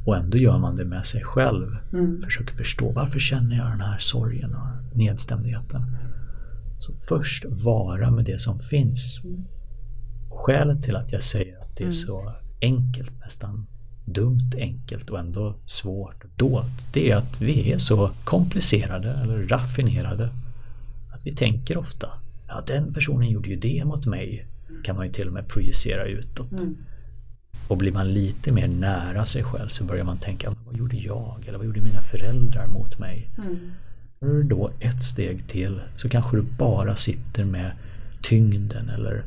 Och 0.05 0.17
ändå 0.17 0.37
gör 0.37 0.57
man 0.57 0.75
det 0.75 0.85
med 0.85 1.05
sig 1.05 1.23
själv. 1.23 1.77
Mm. 1.93 2.21
Försöker 2.21 2.55
förstå 2.55 2.91
varför 2.91 3.19
känner 3.19 3.57
jag 3.57 3.67
den 3.67 3.81
här 3.81 3.99
sorgen 3.99 4.55
och 4.55 4.97
nedstämdheten. 4.97 5.81
Så 6.83 6.93
först 6.93 7.45
vara 7.49 8.11
med 8.11 8.25
det 8.25 8.39
som 8.39 8.59
finns. 8.59 9.21
Mm. 9.23 9.43
Skälet 10.29 10.83
till 10.83 10.95
att 10.95 11.11
jag 11.11 11.23
säger 11.23 11.59
att 11.59 11.75
det 11.77 11.83
är 11.83 11.85
mm. 11.85 11.93
så 11.93 12.33
enkelt, 12.61 13.11
nästan 13.19 13.67
dumt 14.05 14.51
enkelt 14.57 15.09
och 15.09 15.19
ändå 15.19 15.55
svårt 15.65 16.23
och 16.23 16.29
dolt. 16.35 16.87
Det 16.93 17.11
är 17.11 17.15
att 17.15 17.41
vi 17.41 17.71
är 17.71 17.77
så 17.77 18.11
komplicerade 18.23 19.11
eller 19.11 19.47
raffinerade. 19.47 20.29
Att 21.13 21.27
vi 21.27 21.35
tänker 21.35 21.77
ofta, 21.77 22.07
ja 22.47 22.63
den 22.67 22.93
personen 22.93 23.29
gjorde 23.29 23.49
ju 23.49 23.55
det 23.55 23.85
mot 23.85 24.05
mig. 24.05 24.47
Kan 24.83 24.95
man 24.95 25.05
ju 25.05 25.13
till 25.13 25.27
och 25.27 25.33
med 25.33 25.47
projicera 25.47 26.05
utåt. 26.05 26.51
Mm. 26.51 26.77
Och 27.67 27.77
blir 27.77 27.91
man 27.91 28.13
lite 28.13 28.51
mer 28.51 28.67
nära 28.67 29.25
sig 29.25 29.43
själv 29.43 29.69
så 29.69 29.83
börjar 29.83 30.03
man 30.03 30.17
tänka, 30.17 30.55
vad 30.65 30.77
gjorde 30.77 30.97
jag? 30.97 31.45
Eller 31.47 31.57
vad 31.57 31.67
gjorde 31.67 31.81
mina 31.81 32.03
föräldrar 32.03 32.67
mot 32.67 32.99
mig? 32.99 33.31
Mm. 33.37 33.71
Tar 34.23 34.29
du 34.29 34.43
då 34.43 34.71
ett 34.79 35.03
steg 35.03 35.47
till 35.47 35.81
så 35.95 36.09
kanske 36.09 36.37
du 36.37 36.41
bara 36.41 36.95
sitter 36.95 37.43
med 37.45 37.71
tyngden 38.21 38.89
eller 38.89 39.23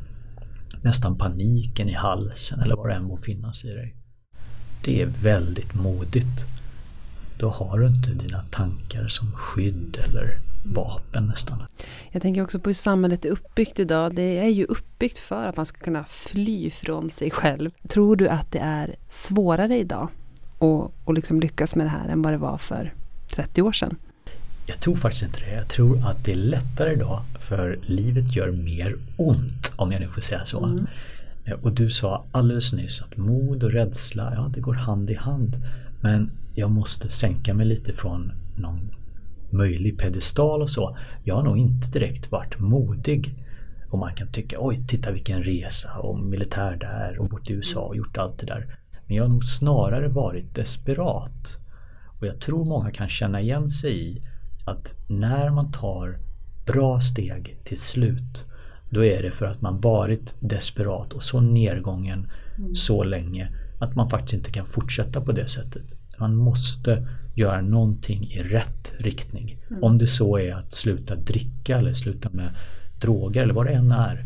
nästan 0.81 1.17
paniken 1.17 1.89
i 1.89 1.93
halsen 1.93 2.59
eller 2.59 2.75
vad 2.75 2.89
det 2.89 2.93
än 2.93 3.03
må 3.03 3.17
finnas 3.17 3.65
i 3.65 3.67
dig. 3.67 3.95
Det 4.85 5.01
är 5.01 5.05
väldigt 5.05 5.73
modigt. 5.73 6.45
Då 7.39 7.49
har 7.49 7.79
du 7.79 7.87
inte 7.87 8.11
dina 8.11 8.43
tankar 8.51 9.07
som 9.07 9.31
skydd 9.31 9.97
eller 10.03 10.39
vapen 10.63 11.27
nästan. 11.27 11.63
Jag 12.11 12.21
tänker 12.21 12.43
också 12.43 12.59
på 12.59 12.69
hur 12.69 12.73
samhället 12.73 13.25
är 13.25 13.29
uppbyggt 13.29 13.79
idag. 13.79 14.15
Det 14.15 14.39
är 14.39 14.49
ju 14.49 14.65
uppbyggt 14.65 15.17
för 15.17 15.47
att 15.47 15.57
man 15.57 15.65
ska 15.65 15.79
kunna 15.79 16.03
fly 16.03 16.71
från 16.71 17.09
sig 17.09 17.31
själv. 17.31 17.71
Tror 17.87 18.15
du 18.15 18.29
att 18.29 18.51
det 18.51 18.59
är 18.59 18.95
svårare 19.09 19.77
idag 19.77 20.09
att, 20.59 20.91
och 21.05 21.13
liksom 21.13 21.39
lyckas 21.39 21.75
med 21.75 21.85
det 21.85 21.89
här 21.89 22.07
än 22.09 22.21
vad 22.21 22.33
det 22.33 22.37
var 22.37 22.57
för 22.57 22.93
30 23.29 23.61
år 23.61 23.71
sedan? 23.71 23.97
Jag 24.69 24.79
tror 24.79 24.95
faktiskt 24.95 25.23
inte 25.23 25.39
det. 25.39 25.55
Jag 25.55 25.67
tror 25.67 26.07
att 26.07 26.23
det 26.23 26.31
är 26.31 26.35
lättare 26.35 26.93
idag 26.93 27.21
för 27.39 27.79
livet 27.81 28.35
gör 28.35 28.51
mer 28.51 28.95
ont 29.17 29.73
om 29.75 29.91
jag 29.91 30.01
nu 30.01 30.07
får 30.07 30.21
säga 30.21 30.45
så. 30.45 30.65
Mm. 30.65 30.87
Och 31.61 31.71
du 31.71 31.89
sa 31.89 32.25
alldeles 32.31 32.73
nyss 32.73 33.01
att 33.01 33.17
mod 33.17 33.63
och 33.63 33.71
rädsla, 33.71 34.33
ja 34.35 34.51
det 34.53 34.59
går 34.59 34.73
hand 34.73 35.11
i 35.11 35.15
hand. 35.15 35.61
Men 36.01 36.31
jag 36.53 36.71
måste 36.71 37.09
sänka 37.09 37.53
mig 37.53 37.65
lite 37.65 37.93
från 37.93 38.31
någon 38.55 38.91
möjlig 39.49 39.99
pedestal 39.99 40.61
och 40.61 40.69
så. 40.69 40.97
Jag 41.23 41.35
har 41.35 41.43
nog 41.43 41.57
inte 41.57 41.91
direkt 41.91 42.31
varit 42.31 42.59
modig. 42.59 43.35
Och 43.89 43.99
man 43.99 44.13
kan 44.13 44.27
tycka 44.27 44.57
oj, 44.59 44.83
titta 44.87 45.11
vilken 45.11 45.43
resa 45.43 45.97
och 45.99 46.19
militär 46.19 46.75
där 46.75 47.19
och 47.19 47.29
bott 47.29 47.49
i 47.49 47.53
USA 47.53 47.79
och 47.79 47.95
gjort 47.95 48.17
allt 48.17 48.39
det 48.39 48.45
där. 48.45 48.77
Men 49.05 49.17
jag 49.17 49.23
har 49.23 49.29
nog 49.29 49.45
snarare 49.45 50.07
varit 50.07 50.55
desperat. 50.55 51.57
Och 52.19 52.27
jag 52.27 52.39
tror 52.39 52.65
många 52.65 52.91
kan 52.91 53.09
känna 53.09 53.41
igen 53.41 53.69
sig 53.69 54.11
i 54.11 54.21
att 54.67 54.95
när 55.07 55.49
man 55.49 55.71
tar 55.71 56.17
bra 56.65 56.99
steg 56.99 57.59
till 57.63 57.77
slut 57.77 58.45
då 58.89 59.05
är 59.05 59.23
det 59.23 59.31
för 59.31 59.45
att 59.45 59.61
man 59.61 59.81
varit 59.81 60.35
desperat 60.39 61.13
och 61.13 61.23
så 61.23 61.41
nedgången 61.41 62.27
mm. 62.57 62.75
så 62.75 63.03
länge 63.03 63.51
att 63.79 63.95
man 63.95 64.09
faktiskt 64.09 64.33
inte 64.33 64.51
kan 64.51 64.65
fortsätta 64.65 65.21
på 65.21 65.31
det 65.31 65.47
sättet. 65.47 65.83
Man 66.19 66.35
måste 66.35 67.07
göra 67.35 67.61
någonting 67.61 68.31
i 68.31 68.43
rätt 68.43 68.93
riktning. 68.97 69.57
Mm. 69.69 69.83
Om 69.83 69.97
det 69.97 70.07
så 70.07 70.37
är 70.37 70.53
att 70.53 70.73
sluta 70.73 71.15
dricka 71.15 71.77
eller 71.77 71.93
sluta 71.93 72.29
med 72.29 72.49
droger 73.01 73.43
eller 73.43 73.53
vad 73.53 73.65
det 73.65 73.73
än 73.73 73.91
är. 73.91 74.25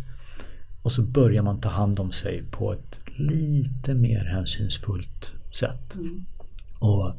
Och 0.82 0.92
så 0.92 1.02
börjar 1.02 1.44
man 1.44 1.62
ta 1.62 1.70
hand 1.70 2.00
om 2.00 2.12
sig 2.12 2.44
på 2.52 2.74
ett 2.74 3.00
lite 3.06 3.94
mer 3.94 4.26
hänsynsfullt 4.26 5.36
sätt. 5.52 5.96
Mm. 5.96 6.26
Och 6.80 7.14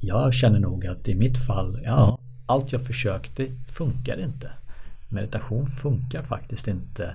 jag 0.00 0.34
känner 0.34 0.58
nog 0.58 0.86
att 0.86 1.08
i 1.08 1.14
mitt 1.14 1.38
fall, 1.38 1.80
ja, 1.84 2.18
allt 2.46 2.72
jag 2.72 2.86
försökte 2.86 3.46
funkar 3.68 4.20
inte. 4.20 4.50
Meditation 5.08 5.66
funkar 5.66 6.22
faktiskt 6.22 6.68
inte 6.68 7.14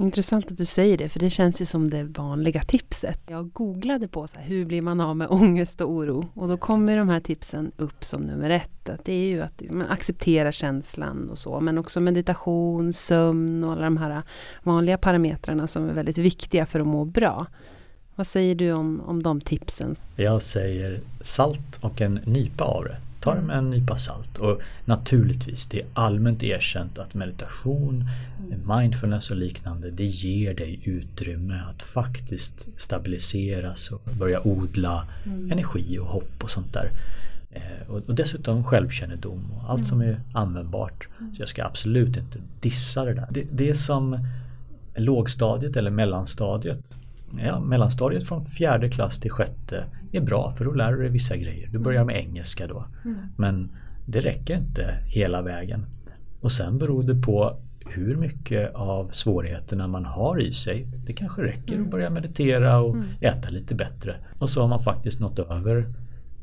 Intressant 0.00 0.50
att 0.50 0.56
du 0.56 0.64
säger 0.64 0.98
det, 0.98 1.08
för 1.08 1.20
det 1.20 1.30
känns 1.30 1.60
ju 1.62 1.66
som 1.66 1.90
det 1.90 2.04
vanliga 2.04 2.62
tipset. 2.62 3.20
Jag 3.26 3.52
googlade 3.52 4.08
på 4.08 4.26
så 4.26 4.38
här, 4.38 4.46
hur 4.46 4.64
blir 4.64 4.82
man 4.82 5.00
av 5.00 5.16
med 5.16 5.28
ångest 5.30 5.80
och 5.80 5.90
oro? 5.90 6.28
Och 6.34 6.48
då 6.48 6.56
kommer 6.56 6.96
de 6.96 7.08
här 7.08 7.20
tipsen 7.20 7.72
upp 7.76 8.04
som 8.04 8.22
nummer 8.22 8.50
ett. 8.50 8.88
Att 8.88 9.04
det 9.04 9.12
är 9.12 9.28
ju 9.28 9.42
att 9.42 9.62
man 9.70 9.86
accepterar 9.86 10.52
känslan 10.52 11.30
och 11.30 11.38
så, 11.38 11.60
men 11.60 11.78
också 11.78 12.00
meditation, 12.00 12.92
sömn 12.92 13.64
och 13.64 13.72
alla 13.72 13.84
de 13.84 13.96
här 13.96 14.22
vanliga 14.62 14.98
parametrarna 14.98 15.66
som 15.66 15.88
är 15.88 15.92
väldigt 15.92 16.18
viktiga 16.18 16.66
för 16.66 16.80
att 16.80 16.86
må 16.86 17.04
bra. 17.04 17.46
Vad 18.14 18.26
säger 18.26 18.54
du 18.54 18.72
om, 18.72 19.00
om 19.00 19.22
de 19.22 19.40
tipsen? 19.40 19.94
Jag 20.16 20.42
säger 20.42 21.00
salt 21.20 21.78
och 21.80 22.00
en 22.00 22.14
nypa 22.14 22.64
av 22.64 22.84
det. 22.84 22.96
Ta 23.20 23.34
det 23.34 23.42
med 23.42 23.58
en 23.58 23.70
nypa 23.70 23.96
salt. 23.96 24.38
Och 24.38 24.60
naturligtvis, 24.84 25.66
det 25.66 25.80
är 25.80 25.86
allmänt 25.92 26.42
erkänt 26.42 26.98
att 26.98 27.14
meditation, 27.14 28.08
mindfulness 28.78 29.30
och 29.30 29.36
liknande, 29.36 29.90
det 29.90 30.06
ger 30.06 30.54
dig 30.54 30.80
utrymme 30.84 31.62
att 31.70 31.82
faktiskt 31.82 32.68
stabiliseras 32.76 33.90
och 33.90 34.02
börja 34.18 34.46
odla 34.46 35.08
mm. 35.24 35.52
energi 35.52 35.98
och 35.98 36.06
hopp 36.06 36.44
och 36.44 36.50
sånt 36.50 36.72
där. 36.72 36.90
Eh, 37.50 37.90
och, 37.90 38.14
dessutom 38.14 38.64
självkännedom 38.64 39.52
och 39.52 39.70
allt 39.70 39.78
mm. 39.78 39.84
som 39.84 40.00
är 40.00 40.20
användbart. 40.32 41.08
Mm. 41.20 41.34
Så 41.34 41.42
jag 41.42 41.48
ska 41.48 41.64
absolut 41.64 42.16
inte 42.16 42.38
dissa 42.60 43.04
det 43.04 43.14
där. 43.14 43.28
Det, 43.30 43.44
det 43.52 43.70
är 43.70 43.74
som 43.74 44.18
lågstadiet 44.96 45.76
eller 45.76 45.90
mellanstadiet 45.90 46.96
ja, 47.44 47.60
mellanstadiet 47.60 48.24
från 48.24 48.44
fjärde 48.44 48.90
klass 48.90 49.20
till 49.20 49.30
sjätte 49.30 49.84
är 50.12 50.20
bra 50.20 50.52
för 50.52 50.64
då 50.64 50.72
lär 50.72 50.92
du 50.92 51.02
dig 51.02 51.10
vissa 51.10 51.36
grejer. 51.36 51.68
Du 51.72 51.78
börjar 51.78 52.04
med 52.04 52.16
engelska 52.16 52.66
då. 52.66 52.84
Mm. 53.04 53.16
Men 53.36 53.70
det 54.06 54.20
räcker 54.20 54.56
inte 54.56 54.98
hela 55.06 55.42
vägen. 55.42 55.86
Och 56.40 56.52
sen 56.52 56.78
beror 56.78 57.02
det 57.02 57.22
på 57.22 57.56
hur 57.86 58.16
mycket 58.16 58.74
av 58.74 59.08
svårigheterna 59.12 59.88
man 59.88 60.04
har 60.04 60.42
i 60.42 60.52
sig. 60.52 60.86
Det 61.06 61.12
kanske 61.12 61.42
räcker 61.42 61.72
mm. 61.72 61.84
att 61.84 61.90
börja 61.90 62.10
meditera 62.10 62.80
och 62.80 62.94
mm. 62.94 63.08
äta 63.20 63.50
lite 63.50 63.74
bättre. 63.74 64.16
Och 64.38 64.50
så 64.50 64.60
har 64.60 64.68
man 64.68 64.82
faktiskt 64.82 65.20
nått 65.20 65.38
över 65.38 65.86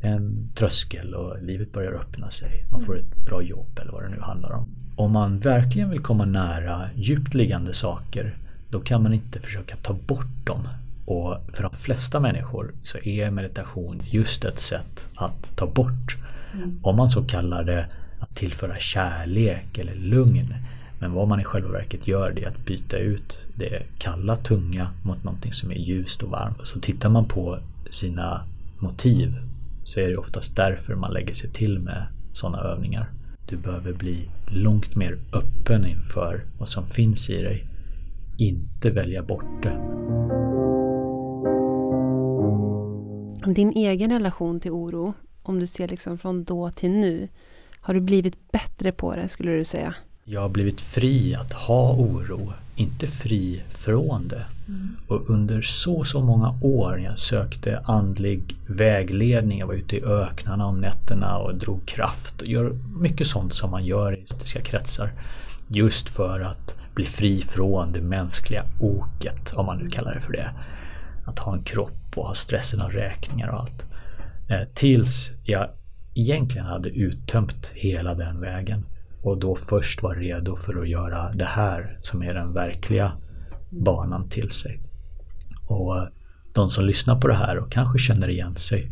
en 0.02 0.50
tröskel 0.56 1.14
och 1.14 1.44
livet 1.44 1.72
börjar 1.72 1.92
öppna 1.92 2.30
sig. 2.30 2.66
Man 2.72 2.82
får 2.82 3.00
ett 3.00 3.26
bra 3.26 3.42
jobb 3.42 3.80
eller 3.82 3.92
vad 3.92 4.04
det 4.04 4.10
nu 4.10 4.22
handlar 4.22 4.52
om. 4.52 4.66
Om 4.96 5.12
man 5.12 5.40
verkligen 5.40 5.90
vill 5.90 6.00
komma 6.00 6.26
nära 6.26 6.90
djupt 6.96 7.34
liggande 7.34 7.74
saker 7.74 8.38
då 8.70 8.80
kan 8.80 9.04
man 9.04 9.14
inte 9.14 9.40
försöka 9.40 9.76
ta 9.76 9.94
bort 9.94 10.46
dem. 10.46 10.68
Och 11.06 11.38
för 11.54 11.64
de 11.64 11.72
flesta 11.72 12.20
människor 12.20 12.74
så 12.84 12.98
är 12.98 13.32
meditation 13.32 14.02
just 14.06 14.46
ett 14.46 14.60
sätt 14.60 15.08
att 15.16 15.54
ta 15.56 15.68
bort. 15.68 16.18
Mm. 16.54 16.80
Om 16.84 16.96
man 16.96 17.10
så 17.10 17.24
kallar 17.24 17.64
det 17.64 17.88
att 18.20 18.36
tillföra 18.36 18.80
kärlek 18.80 19.78
eller 19.78 19.96
lugn. 19.96 20.54
Men 21.00 21.14
vad 21.14 21.28
man 21.28 21.40
i 21.40 21.44
själva 21.44 21.70
verket 21.70 22.08
gör 22.08 22.32
det 22.32 22.44
är 22.44 22.48
att 22.48 22.66
byta 22.66 22.98
ut 22.98 23.46
det 23.56 23.84
kalla, 23.98 24.38
tunga 24.38 24.92
mot 25.04 25.24
någonting 25.24 25.54
som 25.54 25.72
är 25.72 25.76
ljust 25.76 26.24
och 26.24 26.30
varmt. 26.30 26.58
Så 26.64 26.80
tittar 26.80 27.10
man 27.10 27.26
på 27.26 27.60
sina 27.90 28.44
motiv 28.80 29.36
så 29.84 30.00
är 30.00 30.08
det 30.08 30.18
oftast 30.18 30.56
därför 30.56 30.96
man 30.96 31.14
lägger 31.14 31.34
sig 31.34 31.50
till 31.50 31.80
med 31.80 32.06
sådana 32.32 32.60
övningar. 32.60 33.10
Du 33.46 33.58
behöver 33.58 33.94
bli 33.94 34.30
långt 34.48 34.96
mer 34.96 35.18
öppen 35.34 35.86
inför 35.86 36.44
vad 36.58 36.70
som 36.70 36.88
finns 36.88 37.30
i 37.30 37.44
dig 37.44 37.68
inte 38.38 38.90
välja 38.90 39.24
bort 39.24 39.64
det. 39.64 39.96
Din 43.54 43.72
egen 43.72 44.12
relation 44.12 44.60
till 44.60 44.72
oro, 44.72 45.14
om 45.44 45.60
du 45.60 45.68
ser 45.68 45.88
liksom 45.88 46.18
från 46.18 46.44
då 46.44 46.70
till 46.70 46.90
nu, 46.90 47.28
har 47.80 47.94
du 47.94 48.00
blivit 48.00 48.52
bättre 48.52 48.92
på 48.92 49.16
det 49.16 49.28
skulle 49.28 49.52
du 49.52 49.64
säga? 49.64 49.96
Jag 50.24 50.42
har 50.42 50.50
blivit 50.50 50.82
fri 50.82 51.36
att 51.36 51.54
ha 51.54 51.94
oro, 51.94 52.54
inte 52.76 53.08
fri 53.08 53.64
från 53.70 54.28
det. 54.28 54.46
Mm. 54.68 54.96
Och 55.08 55.30
under 55.30 55.62
så, 55.62 56.04
så 56.04 56.22
många 56.22 56.60
år 56.62 56.98
när 56.98 57.06
jag 57.06 57.20
sökte 57.20 57.80
andlig 57.86 58.56
vägledning, 58.68 59.60
jag 59.60 59.68
var 59.68 59.74
ute 59.74 59.96
i 59.96 60.04
öknarna 60.04 60.66
om 60.66 60.82
nätterna 60.82 61.38
och 61.38 61.56
drog 61.56 61.86
kraft 61.86 62.42
och 62.42 62.48
gör 62.48 62.78
mycket 63.00 63.28
sånt 63.28 63.54
som 63.54 63.72
man 63.72 63.86
gör 63.86 64.18
i 64.18 64.22
etiska 64.22 64.62
kretsar. 64.62 65.12
Just 65.68 66.10
för 66.10 66.40
att 66.40 66.78
bli 66.96 67.06
fri 67.06 67.42
från 67.42 67.92
det 67.92 68.02
mänskliga 68.02 68.66
oket, 68.80 69.54
om 69.54 69.66
man 69.66 69.78
nu 69.78 69.90
kallar 69.90 70.14
det 70.14 70.22
för 70.22 70.34
det. 70.34 70.52
Att 71.26 71.40
ha 71.40 71.54
en 71.54 71.64
kropp 71.64 72.18
och 72.18 72.28
ha 72.28 72.34
stressen 72.34 72.82
av 72.82 72.92
räkningar 72.92 73.48
och 73.48 73.60
allt. 73.60 73.86
Eh, 74.50 74.68
tills 74.74 75.32
jag 75.44 75.70
egentligen 76.14 76.68
hade 76.68 76.90
uttömt 76.90 77.72
hela 77.74 78.14
den 78.14 78.42
vägen 78.42 78.86
och 79.22 79.38
då 79.38 79.56
först 79.56 80.04
var 80.04 80.16
redo 80.16 80.56
för 80.56 80.82
att 80.82 80.90
göra 80.90 81.34
det 81.34 81.46
här 81.46 81.98
som 82.02 82.24
är 82.24 82.34
den 82.34 82.54
verkliga 82.54 83.12
banan 83.70 84.30
till 84.30 84.52
sig. 84.52 84.80
Och 85.68 86.08
de 86.54 86.70
som 86.70 86.86
lyssnar 86.86 87.20
på 87.20 87.28
det 87.28 87.36
här 87.36 87.58
och 87.58 87.72
kanske 87.72 88.00
känner 88.00 88.30
igen 88.30 88.56
sig 88.56 88.92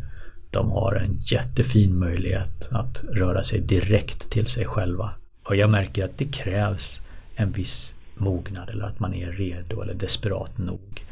de 0.54 0.70
har 0.70 0.94
en 0.94 1.18
jättefin 1.20 1.98
möjlighet 1.98 2.68
att 2.70 3.04
röra 3.12 3.44
sig 3.44 3.60
direkt 3.60 4.30
till 4.30 4.46
sig 4.46 4.64
själva. 4.64 5.10
Och 5.48 5.56
jag 5.56 5.70
märker 5.70 6.04
att 6.04 6.18
det 6.18 6.24
krävs 6.24 7.00
en 7.36 7.52
viss 7.52 7.94
mognad 8.14 8.70
eller 8.70 8.84
att 8.84 9.00
man 9.00 9.14
är 9.14 9.32
redo 9.32 9.82
eller 9.82 9.94
desperat 9.94 10.58
nog. 10.58 11.04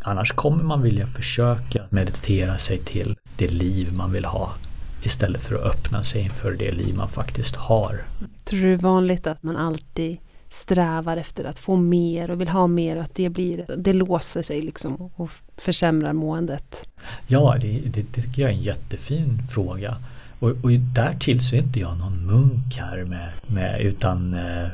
Annars 0.00 0.32
kommer 0.32 0.64
man 0.64 0.82
vilja 0.82 1.06
försöka 1.06 1.84
meditera 1.90 2.58
sig 2.58 2.78
till 2.78 3.16
det 3.36 3.48
liv 3.48 3.92
man 3.92 4.12
vill 4.12 4.24
ha 4.24 4.54
istället 5.02 5.42
för 5.42 5.54
att 5.54 5.76
öppna 5.76 6.04
sig 6.04 6.22
inför 6.22 6.52
det 6.52 6.72
liv 6.72 6.94
man 6.94 7.08
faktiskt 7.08 7.56
har. 7.56 8.04
Tror 8.44 8.60
du 8.60 8.66
det 8.66 8.72
är 8.72 8.76
vanligt 8.76 9.26
att 9.26 9.42
man 9.42 9.56
alltid 9.56 10.18
strävar 10.50 11.16
efter 11.16 11.44
att 11.44 11.58
få 11.58 11.76
mer 11.76 12.30
och 12.30 12.40
vill 12.40 12.48
ha 12.48 12.66
mer 12.66 12.96
och 12.96 13.02
att 13.02 13.14
det, 13.14 13.28
blir, 13.28 13.66
det 13.76 13.92
låser 13.92 14.42
sig 14.42 14.62
liksom 14.62 15.10
och 15.16 15.30
försämrar 15.56 16.12
måendet? 16.12 16.88
Ja, 17.26 17.56
det, 17.60 17.80
det, 17.86 18.02
det 18.14 18.20
tycker 18.20 18.42
jag 18.42 18.50
är 18.50 18.54
en 18.54 18.62
jättefin 18.62 19.42
fråga. 19.50 19.96
Och, 20.40 20.50
och 20.50 20.70
därtill 20.70 21.40
så 21.40 21.56
är 21.56 21.60
inte 21.60 21.80
jag 21.80 21.98
någon 21.98 22.26
munk 22.26 22.78
här 22.78 23.04
med, 23.04 23.32
med 23.46 23.80
utan 23.80 24.34
eh, 24.34 24.68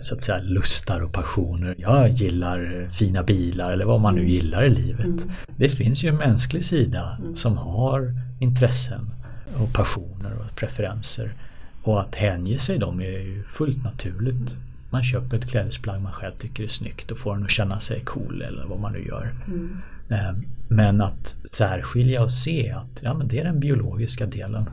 så 0.00 0.14
att 0.14 0.22
säga 0.22 0.38
lustar 0.38 1.00
och 1.00 1.12
passioner. 1.12 1.74
Jag 1.78 2.08
gillar 2.08 2.88
fina 2.88 3.22
bilar 3.22 3.72
eller 3.72 3.84
vad 3.84 4.00
man 4.00 4.14
nu 4.14 4.20
mm. 4.20 4.32
gillar 4.32 4.64
i 4.64 4.70
livet. 4.70 5.06
Mm. 5.06 5.30
Det 5.56 5.68
finns 5.68 6.04
ju 6.04 6.08
en 6.08 6.16
mänsklig 6.16 6.64
sida 6.64 7.16
mm. 7.20 7.34
som 7.34 7.56
har 7.56 8.14
intressen 8.40 9.10
och 9.54 9.72
passioner 9.72 10.32
och 10.38 10.56
preferenser. 10.56 11.34
Och 11.82 12.00
att 12.00 12.14
hänge 12.14 12.58
sig 12.58 12.78
dem 12.78 13.00
är 13.00 13.18
ju 13.18 13.44
fullt 13.44 13.84
naturligt. 13.84 14.56
Man 14.90 15.04
köper 15.04 15.36
ett 15.36 15.50
klädesplagg 15.50 16.00
man 16.00 16.12
själv 16.12 16.32
tycker 16.32 16.64
är 16.64 16.68
snyggt 16.68 17.10
och 17.10 17.18
får 17.18 17.34
den 17.34 17.44
att 17.44 17.50
känna 17.50 17.80
sig 17.80 18.00
cool 18.04 18.42
eller 18.42 18.64
vad 18.64 18.80
man 18.80 18.92
nu 18.92 19.06
gör. 19.06 19.34
Mm. 19.46 19.78
Eh, 20.08 20.32
men 20.68 21.00
att 21.00 21.36
särskilja 21.50 22.22
och 22.22 22.30
se 22.30 22.70
att 22.70 23.02
ja, 23.02 23.14
men 23.14 23.28
det 23.28 23.40
är 23.40 23.44
den 23.44 23.60
biologiska 23.60 24.26
delen. 24.26 24.70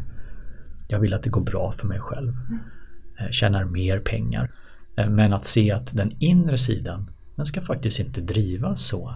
Jag 0.88 1.00
vill 1.00 1.14
att 1.14 1.24
det 1.24 1.30
går 1.30 1.42
bra 1.42 1.72
för 1.72 1.88
mig 1.88 2.00
själv. 2.00 2.34
Mm. 2.48 2.60
eh, 3.20 3.32
tjänar 3.32 3.64
mer 3.64 4.00
pengar. 4.00 4.52
Eh, 4.96 5.10
men 5.10 5.34
att 5.34 5.46
se 5.46 5.72
att 5.72 5.98
den 5.98 6.12
inre 6.20 6.58
sidan, 6.58 7.10
den 7.36 7.46
ska 7.46 7.62
faktiskt 7.62 8.00
inte 8.00 8.22
drivas 8.22 8.82
så. 8.82 9.16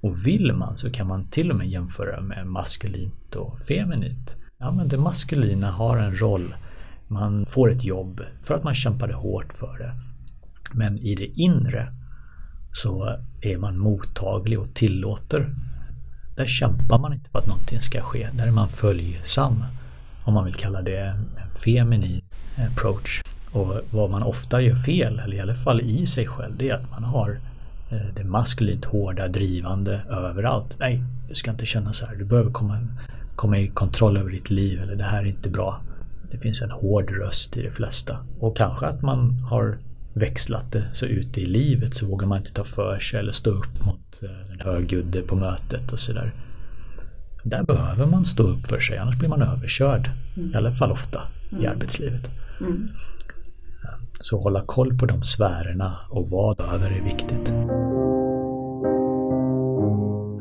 Och 0.00 0.26
vill 0.26 0.52
man 0.52 0.78
så 0.78 0.90
kan 0.90 1.06
man 1.06 1.28
till 1.28 1.50
och 1.50 1.56
med 1.56 1.68
jämföra 1.68 2.20
med 2.20 2.46
maskulint 2.46 3.34
och 3.34 3.58
feminint. 3.60 4.36
Ja 4.58 4.72
men 4.72 4.88
det 4.88 4.98
maskulina 4.98 5.70
har 5.70 5.98
en 5.98 6.20
roll. 6.20 6.54
Man 7.08 7.46
får 7.46 7.70
ett 7.70 7.84
jobb 7.84 8.20
för 8.42 8.54
att 8.54 8.64
man 8.64 8.74
kämpade 8.74 9.14
hårt 9.14 9.52
för 9.52 9.78
det. 9.78 9.94
Men 10.72 10.98
i 10.98 11.14
det 11.14 11.26
inre 11.26 11.92
så 12.72 13.16
är 13.40 13.58
man 13.58 13.78
mottaglig 13.78 14.58
och 14.60 14.74
tillåter. 14.74 15.54
Där 16.36 16.46
kämpar 16.46 16.98
man 16.98 17.12
inte 17.12 17.30
för 17.30 17.38
att 17.38 17.46
någonting 17.46 17.80
ska 17.80 18.00
ske. 18.00 18.28
Där 18.32 18.46
är 18.46 18.50
man 18.50 18.68
följsam. 18.68 19.64
Om 20.24 20.34
man 20.34 20.44
vill 20.44 20.54
kalla 20.54 20.82
det 20.82 20.98
en 20.98 21.26
feminin 21.64 22.24
approach. 22.56 23.25
Och 23.56 23.80
vad 23.90 24.10
man 24.10 24.22
ofta 24.22 24.60
gör 24.60 24.76
fel, 24.76 25.18
eller 25.18 25.36
i 25.36 25.40
alla 25.40 25.54
fall 25.54 25.80
i 25.80 26.06
sig 26.06 26.26
själv, 26.26 26.56
det 26.56 26.68
är 26.68 26.74
att 26.74 26.90
man 26.90 27.04
har 27.04 27.38
eh, 27.90 28.14
det 28.16 28.24
maskulint 28.24 28.84
hårda 28.84 29.28
drivande 29.28 30.00
överallt. 30.08 30.76
Nej, 30.80 31.02
du 31.28 31.34
ska 31.34 31.50
inte 31.50 31.66
känna 31.66 31.92
så 31.92 32.06
här. 32.06 32.16
Du 32.16 32.24
behöver 32.24 32.50
komma, 32.50 32.78
komma 33.36 33.58
i 33.58 33.68
kontroll 33.68 34.16
över 34.16 34.30
ditt 34.30 34.50
liv 34.50 34.82
eller 34.82 34.96
det 34.96 35.04
här 35.04 35.22
är 35.22 35.26
inte 35.26 35.50
bra. 35.50 35.80
Det 36.30 36.38
finns 36.38 36.62
en 36.62 36.70
hård 36.70 37.10
röst 37.10 37.56
i 37.56 37.62
de 37.62 37.70
flesta. 37.70 38.18
Och 38.40 38.56
kanske 38.56 38.86
att 38.86 39.02
man 39.02 39.30
har 39.50 39.78
växlat 40.12 40.72
det 40.72 40.84
så 40.92 41.06
ute 41.06 41.40
i 41.40 41.46
livet 41.46 41.94
så 41.94 42.06
vågar 42.06 42.26
man 42.26 42.38
inte 42.38 42.52
ta 42.52 42.64
för 42.64 42.98
sig 42.98 43.20
eller 43.20 43.32
stå 43.32 43.50
upp 43.50 43.84
mot 43.86 44.22
eh, 44.22 44.52
en 44.52 44.60
högljudde 44.60 45.22
på 45.22 45.36
mötet 45.36 45.92
och 45.92 46.00
sådär. 46.00 46.32
Där 47.42 47.62
behöver 47.62 48.06
man 48.06 48.24
stå 48.24 48.42
upp 48.42 48.66
för 48.66 48.80
sig 48.80 48.98
annars 48.98 49.16
blir 49.16 49.28
man 49.28 49.42
överkörd. 49.42 50.10
Mm. 50.36 50.52
I 50.52 50.56
alla 50.56 50.72
fall 50.72 50.92
ofta 50.92 51.22
mm. 51.52 51.64
i 51.64 51.66
arbetslivet. 51.66 52.30
Mm. 52.60 52.88
Så 54.20 54.40
hålla 54.42 54.62
koll 54.66 54.98
på 54.98 55.06
de 55.06 55.22
sfärerna 55.22 55.98
och 56.10 56.30
vad 56.30 56.60
över 56.60 56.86
är 56.86 57.02
viktigt. 57.02 57.52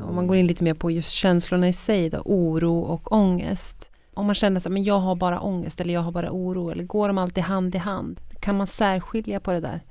Om 0.02 0.16
man 0.16 0.28
går 0.28 0.38
in 0.38 0.48
lite 0.48 0.64
mer 0.64 0.74
på 0.74 0.92
just 0.92 1.12
känslorna 1.12 1.68
i 1.68 1.74
sig 1.74 2.10
då, 2.10 2.22
oro 2.26 2.80
och 2.80 3.12
ångest. 3.12 3.92
Om 4.14 4.26
man 4.26 4.36
känner 4.36 4.58
att 4.58 4.86
jag 4.86 5.00
har 5.00 5.16
bara 5.16 5.40
ångest 5.40 5.82
eller 5.82 5.94
jag 5.94 6.02
har 6.02 6.12
bara 6.12 6.32
oro 6.32 6.70
eller 6.70 6.84
går 6.84 7.08
de 7.08 7.18
alltid 7.18 7.44
hand 7.44 7.76
i 7.76 7.78
hand? 7.78 8.22
Kan 8.40 8.58
man 8.58 8.68
särskilja 8.68 9.40
på 9.40 9.52
det 9.52 9.60
där? 9.60 9.82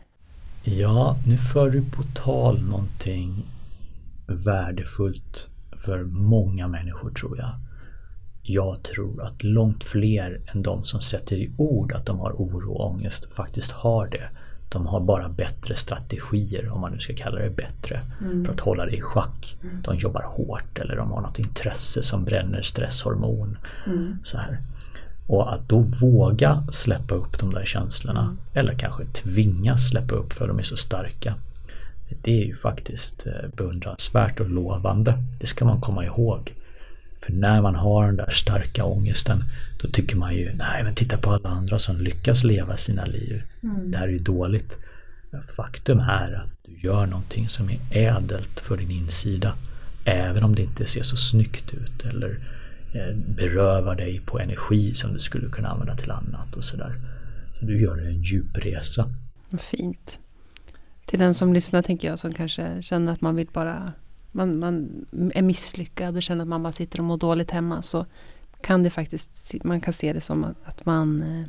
Ja, 0.64 1.16
nu 1.27 1.38
för 1.38 1.70
du 1.70 1.83
på 1.83 2.03
tal 2.03 2.62
någonting 2.62 3.44
värdefullt 4.27 5.49
för 5.85 6.05
många 6.05 6.68
människor 6.68 7.11
tror 7.11 7.38
jag. 7.38 7.51
Jag 8.47 8.83
tror 8.83 9.23
att 9.23 9.43
långt 9.43 9.85
fler 9.85 10.41
än 10.47 10.63
de 10.63 10.85
som 10.85 11.01
sätter 11.01 11.37
i 11.37 11.51
ord 11.57 11.93
att 11.93 12.07
de 12.07 12.19
har 12.19 12.33
oro 12.33 12.73
och 12.73 12.87
ångest 12.87 13.35
faktiskt 13.35 13.73
har 13.73 14.07
det. 14.07 14.29
De 14.69 14.87
har 14.87 15.01
bara 15.01 15.29
bättre 15.29 15.77
strategier, 15.77 16.69
om 16.69 16.81
man 16.81 16.93
nu 16.93 16.99
ska 16.99 17.15
kalla 17.15 17.39
det 17.39 17.51
bättre, 17.51 18.03
mm. 18.21 18.45
för 18.45 18.53
att 18.53 18.61
hålla 18.61 18.87
det 18.87 18.97
i 18.97 19.01
schack. 19.01 19.57
Mm. 19.63 19.83
De 19.83 19.97
jobbar 19.97 20.23
hårt 20.23 20.79
eller 20.79 20.97
de 20.97 21.11
har 21.11 21.21
något 21.21 21.39
intresse 21.39 22.03
som 22.03 22.25
bränner 22.25 22.63
stresshormon. 22.63 23.59
Mm. 23.87 24.19
Så 24.25 24.39
här. 24.39 24.59
Och 25.27 25.55
att 25.55 25.69
då 25.69 25.79
våga 26.03 26.65
släppa 26.71 27.15
upp 27.15 27.39
de 27.39 27.55
där 27.55 27.65
känslorna 27.65 28.23
mm. 28.23 28.39
eller 28.53 28.75
kanske 28.75 29.05
tvingas 29.05 29.89
släppa 29.89 30.15
upp 30.15 30.33
för 30.33 30.49
de 30.49 30.59
är 30.59 30.63
så 30.63 30.77
starka. 30.77 31.35
Det 32.23 32.43
är 32.43 32.45
ju 32.47 32.57
faktiskt 32.57 33.27
eh, 33.27 33.49
beundransvärt 33.57 34.41
och 34.41 34.51
lovande. 34.51 35.19
Det 35.41 35.47
ska 35.47 35.65
man 35.65 35.81
komma 35.81 36.05
ihåg. 36.05 36.55
För 37.25 37.33
när 37.33 37.63
man 37.63 37.75
har 37.75 38.07
den 38.07 38.17
där 38.17 38.31
starka 38.31 38.85
ångesten 38.85 39.45
då 39.83 39.89
tycker 39.89 40.17
man 40.17 40.35
ju, 40.35 40.55
nej 40.55 40.85
men 40.85 40.95
titta 40.95 41.19
på 41.19 41.31
alla 41.31 41.49
andra 41.49 41.79
som 41.79 42.01
lyckas 42.01 42.45
leva 42.45 42.77
sina 42.77 43.05
liv. 43.05 43.43
Mm. 43.63 43.91
Det 43.91 43.99
här 43.99 44.09
är 44.09 44.13
ju 44.13 44.19
dåligt. 44.19 44.77
Faktum 45.57 46.01
är 46.01 46.33
att 46.35 46.51
du 46.63 46.89
gör 46.89 47.07
någonting 47.07 47.49
som 47.49 47.71
är 47.71 47.79
ädelt 47.91 48.61
för 48.61 48.77
din 48.77 48.91
insida. 48.91 49.53
Även 50.05 50.45
om 50.45 50.55
det 50.55 50.63
inte 50.63 50.87
ser 50.87 51.03
så 51.03 51.17
snyggt 51.17 51.75
ut 51.75 52.05
eller 52.05 52.39
Eh, 52.95 53.17
berövar 53.17 53.95
dig 53.95 54.21
på 54.21 54.39
energi 54.39 54.95
som 54.95 55.13
du 55.13 55.21
skulle 55.21 55.49
kunna 55.49 55.69
använda 55.69 55.97
till 55.97 56.11
annat 56.11 56.57
och 56.57 56.65
sådär. 56.65 56.95
Så 57.59 57.65
du 57.65 57.81
gör 57.81 57.99
en 57.99 58.23
djupresa. 58.23 59.11
Fint. 59.59 60.21
Till 61.05 61.19
den 61.19 61.35
som 61.35 61.53
lyssnar 61.53 61.83
tänker 61.83 62.09
jag 62.09 62.19
som 62.19 62.35
kanske 62.35 62.83
känner 62.83 63.13
att 63.13 63.21
man 63.21 63.37
vill 63.37 63.47
bara 63.53 63.93
man, 64.35 64.59
man 64.59 65.07
är 65.35 65.42
misslyckad 65.42 66.16
och 66.16 66.23
känner 66.23 66.42
att 66.42 66.49
man 66.49 66.62
bara 66.62 66.73
sitter 66.73 66.99
och 66.99 67.05
mår 67.05 67.16
dåligt 67.16 67.51
hemma 67.51 67.83
så 67.83 68.07
kan 68.61 68.83
det 68.83 68.90
faktiskt, 68.90 69.55
man 69.64 69.81
kan 69.81 69.92
se 69.92 70.12
det 70.12 70.20
som 70.20 70.44
att 70.64 70.87
man 70.87 71.23
eh, 71.23 71.44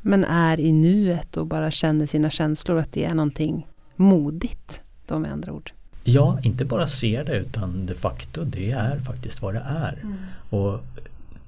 men 0.00 0.24
är 0.24 0.60
i 0.60 0.72
nuet 0.72 1.36
och 1.36 1.46
bara 1.46 1.70
känner 1.70 2.06
sina 2.06 2.30
känslor 2.30 2.78
att 2.78 2.92
det 2.92 3.04
är 3.04 3.14
någonting 3.14 3.66
modigt. 3.96 4.80
Då 5.06 5.18
med 5.18 5.32
andra 5.32 5.52
ord. 5.52 5.72
Ja, 6.04 6.38
inte 6.42 6.64
bara 6.64 6.86
ser 6.86 7.24
det 7.24 7.36
utan 7.36 7.86
de 7.86 7.94
facto 7.94 8.44
det 8.44 8.70
är 8.70 8.98
faktiskt 8.98 9.42
vad 9.42 9.54
det 9.54 9.64
är. 9.66 10.00
Mm. 10.02 10.16
Och 10.50 10.80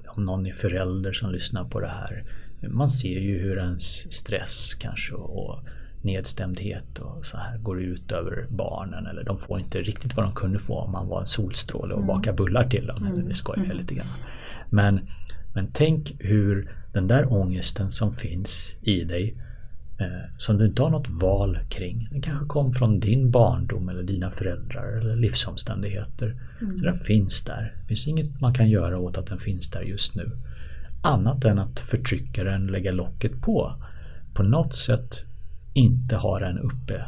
om 0.07 0.25
någon 0.25 0.45
är 0.45 0.53
förälder 0.53 1.13
som 1.13 1.31
lyssnar 1.31 1.63
på 1.63 1.79
det 1.79 1.87
här. 1.87 2.23
Man 2.69 2.89
ser 2.89 3.19
ju 3.19 3.39
hur 3.39 3.57
ens 3.57 4.13
stress 4.13 4.73
kanske 4.73 5.13
och 5.13 5.59
nedstämdhet 6.03 6.99
och 6.99 7.25
så 7.25 7.37
här 7.37 7.57
går 7.57 7.81
ut 7.81 8.11
över 8.11 8.45
barnen 8.49 9.07
eller 9.07 9.23
de 9.23 9.37
får 9.37 9.59
inte 9.59 9.81
riktigt 9.81 10.15
vad 10.15 10.25
de 10.25 10.33
kunde 10.35 10.59
få 10.59 10.79
om 10.79 10.91
man 10.91 11.07
var 11.07 11.21
en 11.21 11.27
solstråle 11.27 11.93
och 11.93 12.03
mm. 12.03 12.07
bakar 12.07 12.33
bullar 12.33 12.67
till 12.69 12.87
dem. 12.87 13.07
Mm. 13.07 13.27
Vi 13.27 13.33
skojar 13.33 13.65
mm. 13.65 13.77
lite 13.77 13.95
grann. 13.95 14.07
Men, 14.69 14.99
men 15.53 15.67
tänk 15.73 16.15
hur 16.19 16.71
den 16.93 17.07
där 17.07 17.33
ångesten 17.33 17.91
som 17.91 18.13
finns 18.13 18.75
i 18.81 19.03
dig 19.03 19.35
eh, 19.99 20.35
som 20.37 20.57
du 20.57 20.65
inte 20.65 20.81
har 20.81 20.89
något 20.89 21.09
val 21.09 21.59
kring. 21.69 22.07
Den 22.11 22.21
kanske 22.21 22.45
kom 22.45 22.73
från 22.73 22.99
din 22.99 23.31
barndom 23.31 23.89
eller 23.89 24.03
dina 24.03 24.31
föräldrar 24.31 24.97
eller 24.97 25.15
livsomständigheter. 25.15 26.35
Mm. 26.61 26.77
Så 26.77 26.85
den 26.85 26.99
finns 26.99 27.43
där. 27.43 27.73
Det 27.81 27.87
finns 27.87 28.07
inget 28.07 28.41
man 28.41 28.53
kan 28.53 28.69
göra 28.69 28.99
åt 28.99 29.17
att 29.17 29.27
den 29.27 29.39
finns 29.39 29.69
där 29.69 29.81
just 29.81 30.15
nu. 30.15 30.31
Annat 31.01 31.45
än 31.45 31.59
att 31.59 31.79
förtrycka 31.79 32.43
den, 32.43 32.67
lägga 32.67 32.91
locket 32.91 33.41
på. 33.41 33.75
På 34.33 34.43
något 34.43 34.75
sätt 34.75 35.25
inte 35.73 36.15
ha 36.15 36.39
den 36.39 36.57
uppe. 36.59 37.05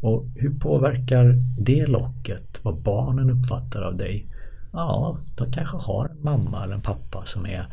Och 0.00 0.26
hur 0.34 0.58
påverkar 0.58 1.34
det 1.58 1.86
locket 1.86 2.60
vad 2.62 2.82
barnen 2.82 3.30
uppfattar 3.30 3.82
av 3.82 3.96
dig? 3.96 4.26
Ja, 4.72 5.18
de 5.36 5.52
kanske 5.52 5.76
har 5.76 6.08
en 6.08 6.22
mamma 6.22 6.64
eller 6.64 6.74
en 6.74 6.80
pappa 6.80 7.22
som 7.26 7.46
är 7.46 7.66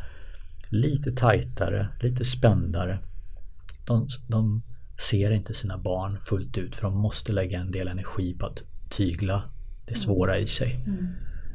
lite 0.68 1.12
tajtare, 1.12 1.88
lite 2.00 2.24
spändare 2.24 2.98
de, 3.90 4.08
de 4.28 4.62
ser 5.08 5.30
inte 5.30 5.54
sina 5.54 5.78
barn 5.78 6.18
fullt 6.20 6.58
ut 6.58 6.76
för 6.76 6.82
de 6.82 6.96
måste 6.96 7.32
lägga 7.32 7.60
en 7.60 7.70
del 7.70 7.88
energi 7.88 8.34
på 8.34 8.46
att 8.46 8.62
tygla 8.88 9.42
det 9.84 9.92
mm. 9.92 10.00
svåra 10.00 10.38
i 10.38 10.46
sig. 10.46 10.84
Mm. 10.86 11.06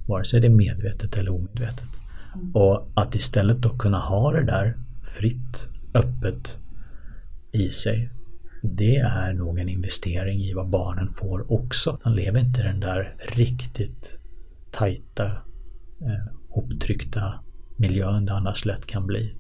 Vare 0.08 0.26
sig 0.26 0.42
det 0.42 0.48
är 0.48 0.52
medvetet 0.52 1.18
eller 1.18 1.32
omedvetet. 1.32 1.90
Mm. 2.36 2.56
Och 2.56 2.92
att 2.94 3.16
istället 3.16 3.58
då 3.58 3.70
kunna 3.78 4.00
ha 4.00 4.32
det 4.32 4.44
där 4.44 4.78
fritt, 5.04 5.70
öppet 5.94 6.58
i 7.52 7.70
sig. 7.70 8.10
Det 8.70 8.96
är 8.96 9.34
nog 9.34 9.60
en 9.60 9.70
investering 9.70 10.40
i 10.40 10.54
vad 10.54 10.70
barnen 10.70 11.10
får 11.10 11.54
också. 11.54 12.00
De 12.04 12.14
lever 12.14 12.40
inte 12.40 12.62
i 12.62 12.64
den 12.64 12.80
där 12.80 13.16
riktigt 13.20 14.20
tajta, 14.72 15.26
eh, 16.02 16.34
hoptryckta 16.50 17.34
miljön 17.76 18.26
det 18.26 18.34
annars 18.34 18.66
lätt 18.66 18.86
kan 18.86 19.08
bli 19.08 19.36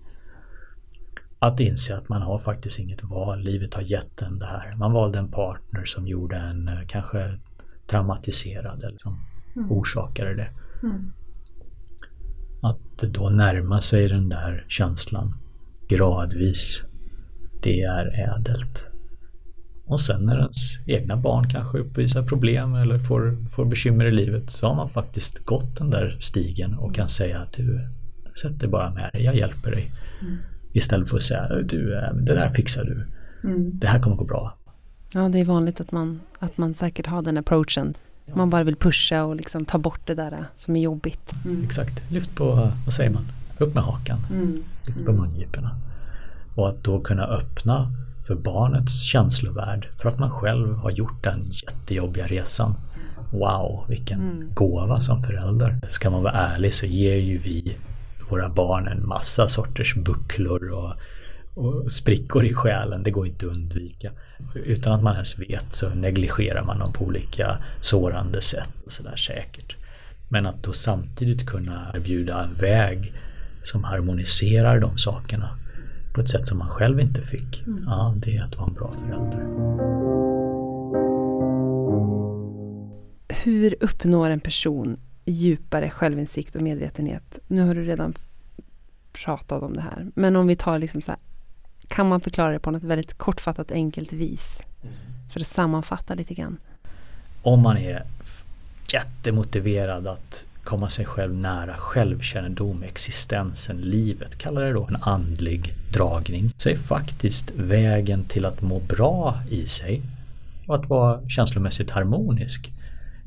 att 1.40 1.60
inse 1.60 1.98
att 1.98 2.10
man 2.10 2.22
har 2.22 2.40
faktiskt 2.40 2.80
inget 2.80 3.04
val. 3.04 3.40
Livet 3.40 3.74
har 3.74 3.82
gett 3.82 4.22
en 4.22 4.40
det 4.40 4.46
här. 4.46 4.76
Man 4.76 4.94
valde 4.94 5.20
en 5.20 5.32
partner 5.32 5.86
som 5.86 6.08
gjorde 6.08 6.36
en 6.36 6.68
eh, 6.68 6.80
kanske 6.88 7.40
traumatiserad 7.88 8.84
eller 8.84 8.98
som 8.98 9.20
mm. 9.56 9.72
orsakade 9.72 10.36
det. 10.36 10.50
Mm. 10.84 11.12
Att 12.62 12.98
då 12.98 13.30
närma 13.30 13.82
sig 13.82 14.08
den 14.08 14.30
där 14.30 14.66
känslan 14.68 15.36
gradvis, 15.88 16.84
det 17.62 17.82
är 17.82 18.36
ädelt. 18.36 18.88
Och 19.88 20.02
sen 20.02 20.26
när 20.26 20.39
ens 20.39 20.78
egna 20.88 21.17
barn 21.17 21.50
kanske 21.50 21.78
uppvisar 21.78 22.24
problem 22.24 22.76
eller 22.76 23.00
får, 23.00 23.38
får 23.52 23.65
bekymmer 23.65 24.06
i 24.06 24.12
livet 24.12 24.50
så 24.50 24.67
har 24.67 24.76
man 24.76 24.89
faktiskt 24.89 25.45
gått 25.45 25.78
den 25.78 25.89
där 25.89 26.17
stigen 26.19 26.74
och 26.74 26.95
kan 26.95 27.10
säga 27.10 27.39
att 27.39 27.54
du, 27.54 27.88
sätt 28.41 28.60
dig 28.60 28.69
bara 28.69 28.89
med 28.89 29.10
dig, 29.13 29.24
jag 29.24 29.36
hjälper 29.36 29.71
dig. 29.71 29.91
Mm. 30.21 30.38
Istället 30.74 31.10
för 31.10 31.17
att 31.17 31.24
säga 31.24 31.48
du, 31.48 31.98
eh, 31.98 32.13
det 32.13 32.36
där 32.36 32.50
fixar 32.50 32.84
du. 32.84 33.08
Mm. 33.50 33.71
Det 33.80 33.88
här 33.88 34.00
kommer 34.00 34.15
gå 34.15 34.26
bra. 34.26 34.58
Ja, 35.13 35.30
det 35.30 35.39
är 35.39 35.45
vanligt 35.45 35.82
att 35.82 35.91
man, 35.91 36.19
att 36.39 36.58
man 36.58 36.74
säkert 36.74 37.06
har 37.06 37.21
den 37.21 37.38
approachen. 37.38 37.93
Ja. 38.26 38.36
Man 38.36 38.50
bara 38.50 38.63
vill 38.63 38.76
pusha 38.76 39.24
och 39.24 39.36
liksom 39.36 39.65
ta 39.65 39.78
bort 39.78 40.02
det 40.06 40.15
där 40.15 40.32
eh, 40.32 40.45
som 40.56 40.76
är 40.76 40.82
jobbigt. 40.82 41.36
Mm. 41.45 41.63
Exakt, 41.63 42.12
lyft 42.12 42.36
på, 42.36 42.71
vad 42.86 42.93
säger 42.93 43.12
man, 43.12 43.26
upp 43.58 43.74
med 43.74 43.84
hakan. 43.84 44.19
Mm. 44.32 44.63
Lyft 44.88 45.06
på 45.06 45.12
mungiporna. 45.12 45.76
Och 46.56 46.69
att 46.69 46.84
då 46.84 47.00
kunna 47.00 47.26
öppna 47.26 47.91
för 48.28 48.36
barnets 48.36 49.02
känslovärld 49.02 49.88
för 49.98 50.10
att 50.10 50.20
man 50.20 50.32
själv 50.32 50.76
har 50.76 50.92
gjort 50.92 51.24
den 51.24 51.52
jättejobbiga 51.52 52.28
resan. 52.28 52.76
Wow, 53.32 53.86
vilken 53.88 54.20
mm. 54.20 54.54
gåva 54.54 55.02
som 55.02 55.24
förälder. 55.24 55.80
Ska 55.88 56.10
man 56.10 56.24
vara 56.24 56.34
ärlig 56.34 56.74
så 56.74 56.86
ger 56.86 57.16
ju 57.16 57.38
vi 57.38 57.78
våra 58.30 58.50
barn 58.50 58.88
en 58.88 59.08
massa 59.08 59.48
sorters 59.48 59.96
bucklor 59.96 60.72
och, 60.72 60.94
och 61.54 61.92
sprickor 61.92 62.46
i 62.46 62.54
själen, 62.54 63.04
det 63.04 63.12
går 63.12 63.28
inte 63.28 63.46
att 63.46 63.52
undvika. 63.52 64.12
Utan 64.56 64.94
att 64.94 65.04
man 65.04 65.14
ens 65.14 65.40
vet 65.40 65.76
så 65.76 65.90
negligerar 65.90 66.64
man 66.64 66.80
dem 66.80 66.94
på 66.94 67.06
olika 67.06 67.58
sårande 67.82 68.42
sätt 68.42 68.70
och 68.86 68.92
sådär 68.92 69.16
säkert. 69.16 69.76
Men 70.30 70.46
att 70.46 70.64
då 70.64 70.74
samtidigt 70.74 71.46
kunna 71.46 71.92
erbjuda 71.94 72.44
en 72.44 72.54
väg 72.54 73.14
som 73.64 73.84
harmoniserar 73.84 74.80
de 74.80 74.98
sakerna 74.98 75.50
på 76.15 76.21
ett 76.21 76.30
sätt 76.30 76.47
som 76.47 76.58
man 76.58 76.69
själv 76.69 76.99
inte 76.99 77.21
fick. 77.21 77.63
Mm. 77.67 77.84
Ja, 77.86 78.13
det 78.17 78.38
är 78.38 78.43
att 78.43 78.58
vara 78.58 78.67
en 78.67 78.73
bra 78.73 78.93
förälder. 78.93 79.45
Hur 83.43 83.75
uppnår 83.84 84.30
en 84.30 84.39
person 84.39 84.97
djupare 85.25 85.89
självinsikt 85.89 86.56
och 86.56 86.62
medvetenhet? 86.62 87.39
Nu 87.47 87.62
har 87.62 87.75
du 87.75 87.84
redan 87.84 88.13
pratat 89.13 89.63
om 89.63 89.73
det 89.73 89.82
här. 89.82 90.08
Men 90.15 90.36
om 90.36 90.47
vi 90.47 90.56
tar 90.56 90.80
liksom 90.80 91.01
så 91.01 91.12
här, 91.12 91.19
kan 91.88 92.10
man 92.10 92.21
förklara 92.21 92.51
det 92.51 92.60
på 92.60 92.71
något 92.71 92.84
väldigt 92.84 93.17
kortfattat 93.17 93.71
enkelt 93.71 94.13
vis? 94.13 94.62
Mm. 94.82 94.95
För 95.34 95.39
att 95.39 95.47
sammanfatta 95.47 96.13
lite 96.13 96.34
grann. 96.34 96.58
Om 97.41 97.62
man 97.62 97.78
är 97.78 98.04
jättemotiverad 98.93 100.08
att 100.08 100.45
komma 100.65 100.89
sig 100.89 101.06
själv 101.06 101.36
nära, 101.36 101.78
självkännedom, 101.78 102.84
existensen, 102.84 103.78
livet, 103.78 104.38
kalla 104.38 104.62
det 104.62 104.73
då 104.73 104.88
en 104.89 104.95
andlig 105.01 105.73
dragning, 105.93 106.54
så 106.58 106.69
är 106.69 106.75
faktiskt 106.75 107.51
vägen 107.56 108.23
till 108.23 108.45
att 108.45 108.62
må 108.62 108.80
bra 108.80 109.39
i 109.49 109.67
sig 109.67 110.01
och 110.67 110.75
att 110.75 110.89
vara 110.89 111.30
känslomässigt 111.30 111.89
harmonisk 111.89 112.71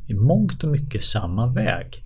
i 0.07 0.15
mångt 0.15 0.65
och 0.65 0.71
mycket 0.71 1.05
samma 1.05 1.47
väg. 1.47 2.05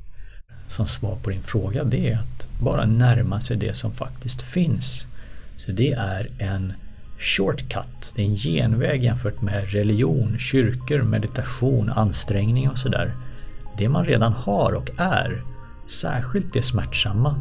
Som 0.68 0.87
svar 0.87 1.16
på 1.23 1.31
din 1.31 1.42
fråga, 1.42 1.85
det 1.85 2.12
är 2.12 2.18
att 2.18 2.49
bara 2.61 2.87
närma 2.87 3.40
sig 3.40 3.57
det 3.57 3.75
som 3.75 3.92
faktiskt 3.92 4.42
finns. 4.42 5.07
Så 5.59 5.73
det 5.73 5.92
är 5.92 6.31
en 6.38 6.73
shortcut, 7.18 8.12
det 8.14 8.23
är 8.23 8.27
en 8.27 8.37
genväg 8.37 9.05
jämfört 9.05 9.42
med 9.42 9.73
religion, 9.73 10.38
kyrkor, 10.38 11.03
meditation, 11.03 11.90
ansträngning 11.90 12.68
och 12.68 12.79
sådär. 12.79 13.14
Det 13.77 13.89
man 13.89 14.05
redan 14.05 14.33
har 14.33 14.73
och 14.73 14.91
är, 14.97 15.43
särskilt 15.87 16.53
det 16.53 16.63
smärtsamma, 16.63 17.37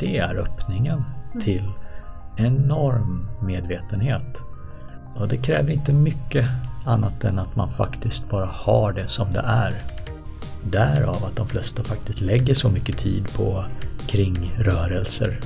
det 0.00 0.18
är 0.18 0.34
öppningen 0.34 1.04
mm. 1.32 1.40
till 1.40 1.70
enorm 2.36 3.28
medvetenhet. 3.42 4.42
Och 5.14 5.28
det 5.28 5.36
kräver 5.36 5.70
inte 5.70 5.92
mycket 5.92 6.46
annat 6.84 7.24
än 7.24 7.38
att 7.38 7.56
man 7.56 7.70
faktiskt 7.70 8.30
bara 8.30 8.46
har 8.46 8.92
det 8.92 9.08
som 9.08 9.32
det 9.32 9.44
är. 9.46 9.74
Därav 10.62 11.24
att 11.24 11.36
de 11.36 11.48
flesta 11.48 11.82
faktiskt 11.82 12.20
lägger 12.20 12.54
så 12.54 12.68
mycket 12.68 12.98
tid 12.98 13.32
på 13.36 13.64
kringrörelser. 14.06 15.40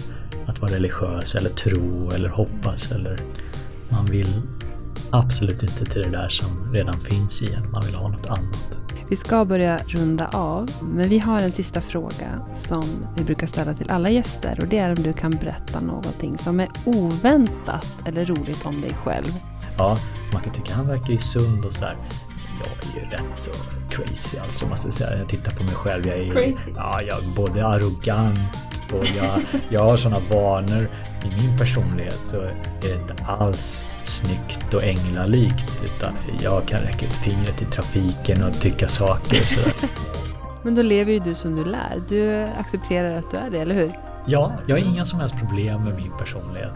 Att 0.47 0.61
vara 0.61 0.73
religiös 0.73 1.35
eller 1.35 1.51
tro 1.51 2.11
eller 2.11 2.29
hoppas 2.29 2.93
eller 2.93 3.17
man 3.89 4.05
vill 4.05 4.43
absolut 5.11 5.63
inte 5.63 5.85
till 5.85 6.03
det 6.03 6.11
där 6.11 6.29
som 6.29 6.73
redan 6.73 7.01
finns 7.01 7.43
i 7.43 7.53
en. 7.53 7.71
Man 7.71 7.83
vill 7.87 7.95
ha 7.95 8.09
något 8.09 8.27
annat. 8.27 8.79
Vi 9.11 9.17
ska 9.17 9.45
börja 9.45 9.79
runda 9.79 10.29
av, 10.29 10.71
men 10.83 11.09
vi 11.09 11.19
har 11.19 11.41
en 11.41 11.53
sista 11.53 11.81
fråga 11.81 12.47
som 12.55 12.85
vi 13.17 13.25
brukar 13.25 13.47
ställa 13.47 13.75
till 13.75 13.91
alla 13.91 14.11
gäster 14.11 14.59
och 14.61 14.69
det 14.69 14.79
är 14.79 14.89
om 14.89 15.03
du 15.03 15.13
kan 15.13 15.31
berätta 15.31 15.81
någonting 15.81 16.39
som 16.39 16.61
är 16.61 16.69
oväntat 16.85 17.87
eller 18.07 18.27
roligt 18.27 18.67
om 18.67 18.81
dig 18.81 18.95
själv. 19.05 19.33
Ja, 19.79 19.97
man 20.33 20.43
kan 20.43 20.53
tycka 20.53 20.75
han 20.75 20.89
verkar 20.89 21.13
ju 21.13 21.19
sund 21.19 21.65
och 21.65 21.73
så 21.73 21.85
här. 21.85 21.97
Jag 22.65 22.97
är 22.97 23.05
ju 23.05 23.11
rätt 23.11 23.37
så 23.37 23.51
crazy 23.91 24.39
alltså 24.39 24.67
måste 24.67 24.87
jag 24.87 24.93
säga. 24.93 25.19
Jag 25.19 25.29
tittar 25.29 25.57
på 25.57 25.65
mig 25.65 25.75
själv. 25.75 26.07
Jag 26.07 26.19
är, 26.19 26.31
crazy. 26.31 26.57
Ja, 26.77 27.03
jag 27.03 27.25
är 27.25 27.35
både 27.37 27.67
arrogant 27.67 28.39
och 28.93 29.07
jag, 29.17 29.63
jag 29.69 29.81
har 29.81 29.97
sådana 29.97 30.21
vanor 30.33 30.89
i 31.25 31.43
min 31.43 31.59
personlighet 31.59 32.21
så 32.21 32.41
är 32.41 32.55
det 32.83 32.95
inte 32.95 33.25
alls 33.25 33.85
snyggt 34.05 34.75
och 34.75 34.85
änglalikt 34.85 35.85
utan 35.85 36.15
jag 36.41 36.67
kan 36.69 36.81
räcka 36.81 37.07
ut 37.07 37.13
fingret 37.13 37.63
i 37.63 37.65
trafiken 37.65 38.43
och 38.43 38.61
tycka 38.61 38.89
saker 38.89 39.41
och 39.43 39.49
sådär. 39.49 39.73
Men 40.63 40.75
då 40.75 40.83
lever 40.83 41.13
ju 41.13 41.19
du 41.19 41.35
som 41.35 41.57
du 41.57 41.65
lär. 41.65 42.03
Du 42.09 42.39
accepterar 42.39 43.17
att 43.17 43.31
du 43.31 43.37
är 43.37 43.51
det, 43.51 43.59
eller 43.59 43.75
hur? 43.75 43.93
Ja, 44.27 44.53
jag 44.67 44.77
har 44.77 44.85
inga 44.85 45.07
som 45.07 45.21
helst 45.21 45.39
problem 45.39 45.85
med 45.85 45.95
min 45.95 46.13
personlighet. 46.19 46.73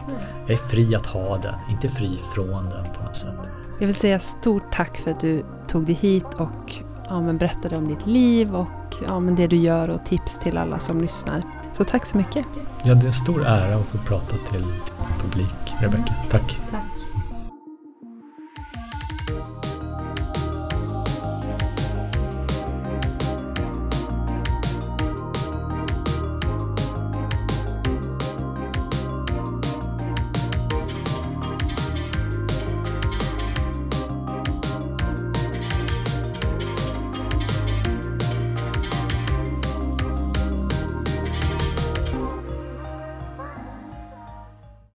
Jag 0.46 0.50
är 0.50 0.56
fri 0.56 0.94
att 0.94 1.06
ha 1.06 1.38
den, 1.38 1.54
inte 1.70 1.88
fri 1.88 2.18
från 2.34 2.70
den 2.70 2.84
på 2.84 3.02
något 3.02 3.16
sätt. 3.16 3.38
Jag 3.78 3.86
vill 3.86 3.96
säga 3.96 4.18
stort 4.18 4.72
tack 4.72 4.96
för 4.96 5.10
att 5.10 5.20
du 5.20 5.44
tog 5.68 5.86
dig 5.86 5.94
hit 5.94 6.26
och 6.36 6.74
ja, 7.08 7.20
men 7.20 7.38
berättade 7.38 7.76
om 7.76 7.88
ditt 7.88 8.06
liv 8.06 8.54
och 8.54 8.94
ja, 9.06 9.20
men 9.20 9.36
det 9.36 9.46
du 9.46 9.56
gör 9.56 9.88
och 9.88 10.04
tips 10.04 10.38
till 10.38 10.58
alla 10.58 10.78
som 10.78 11.00
lyssnar. 11.00 11.42
Så 11.72 11.84
tack 11.84 12.06
så 12.06 12.16
mycket. 12.16 12.46
Ja, 12.84 12.94
det 12.94 13.02
är 13.02 13.06
en 13.06 13.12
stor 13.12 13.46
ära 13.46 13.76
att 13.76 13.86
få 13.86 13.98
prata 13.98 14.36
till 14.50 14.64
publik, 15.22 15.74
Rebecka. 15.80 16.14
Tack. 16.30 16.60
tack. 16.70 16.81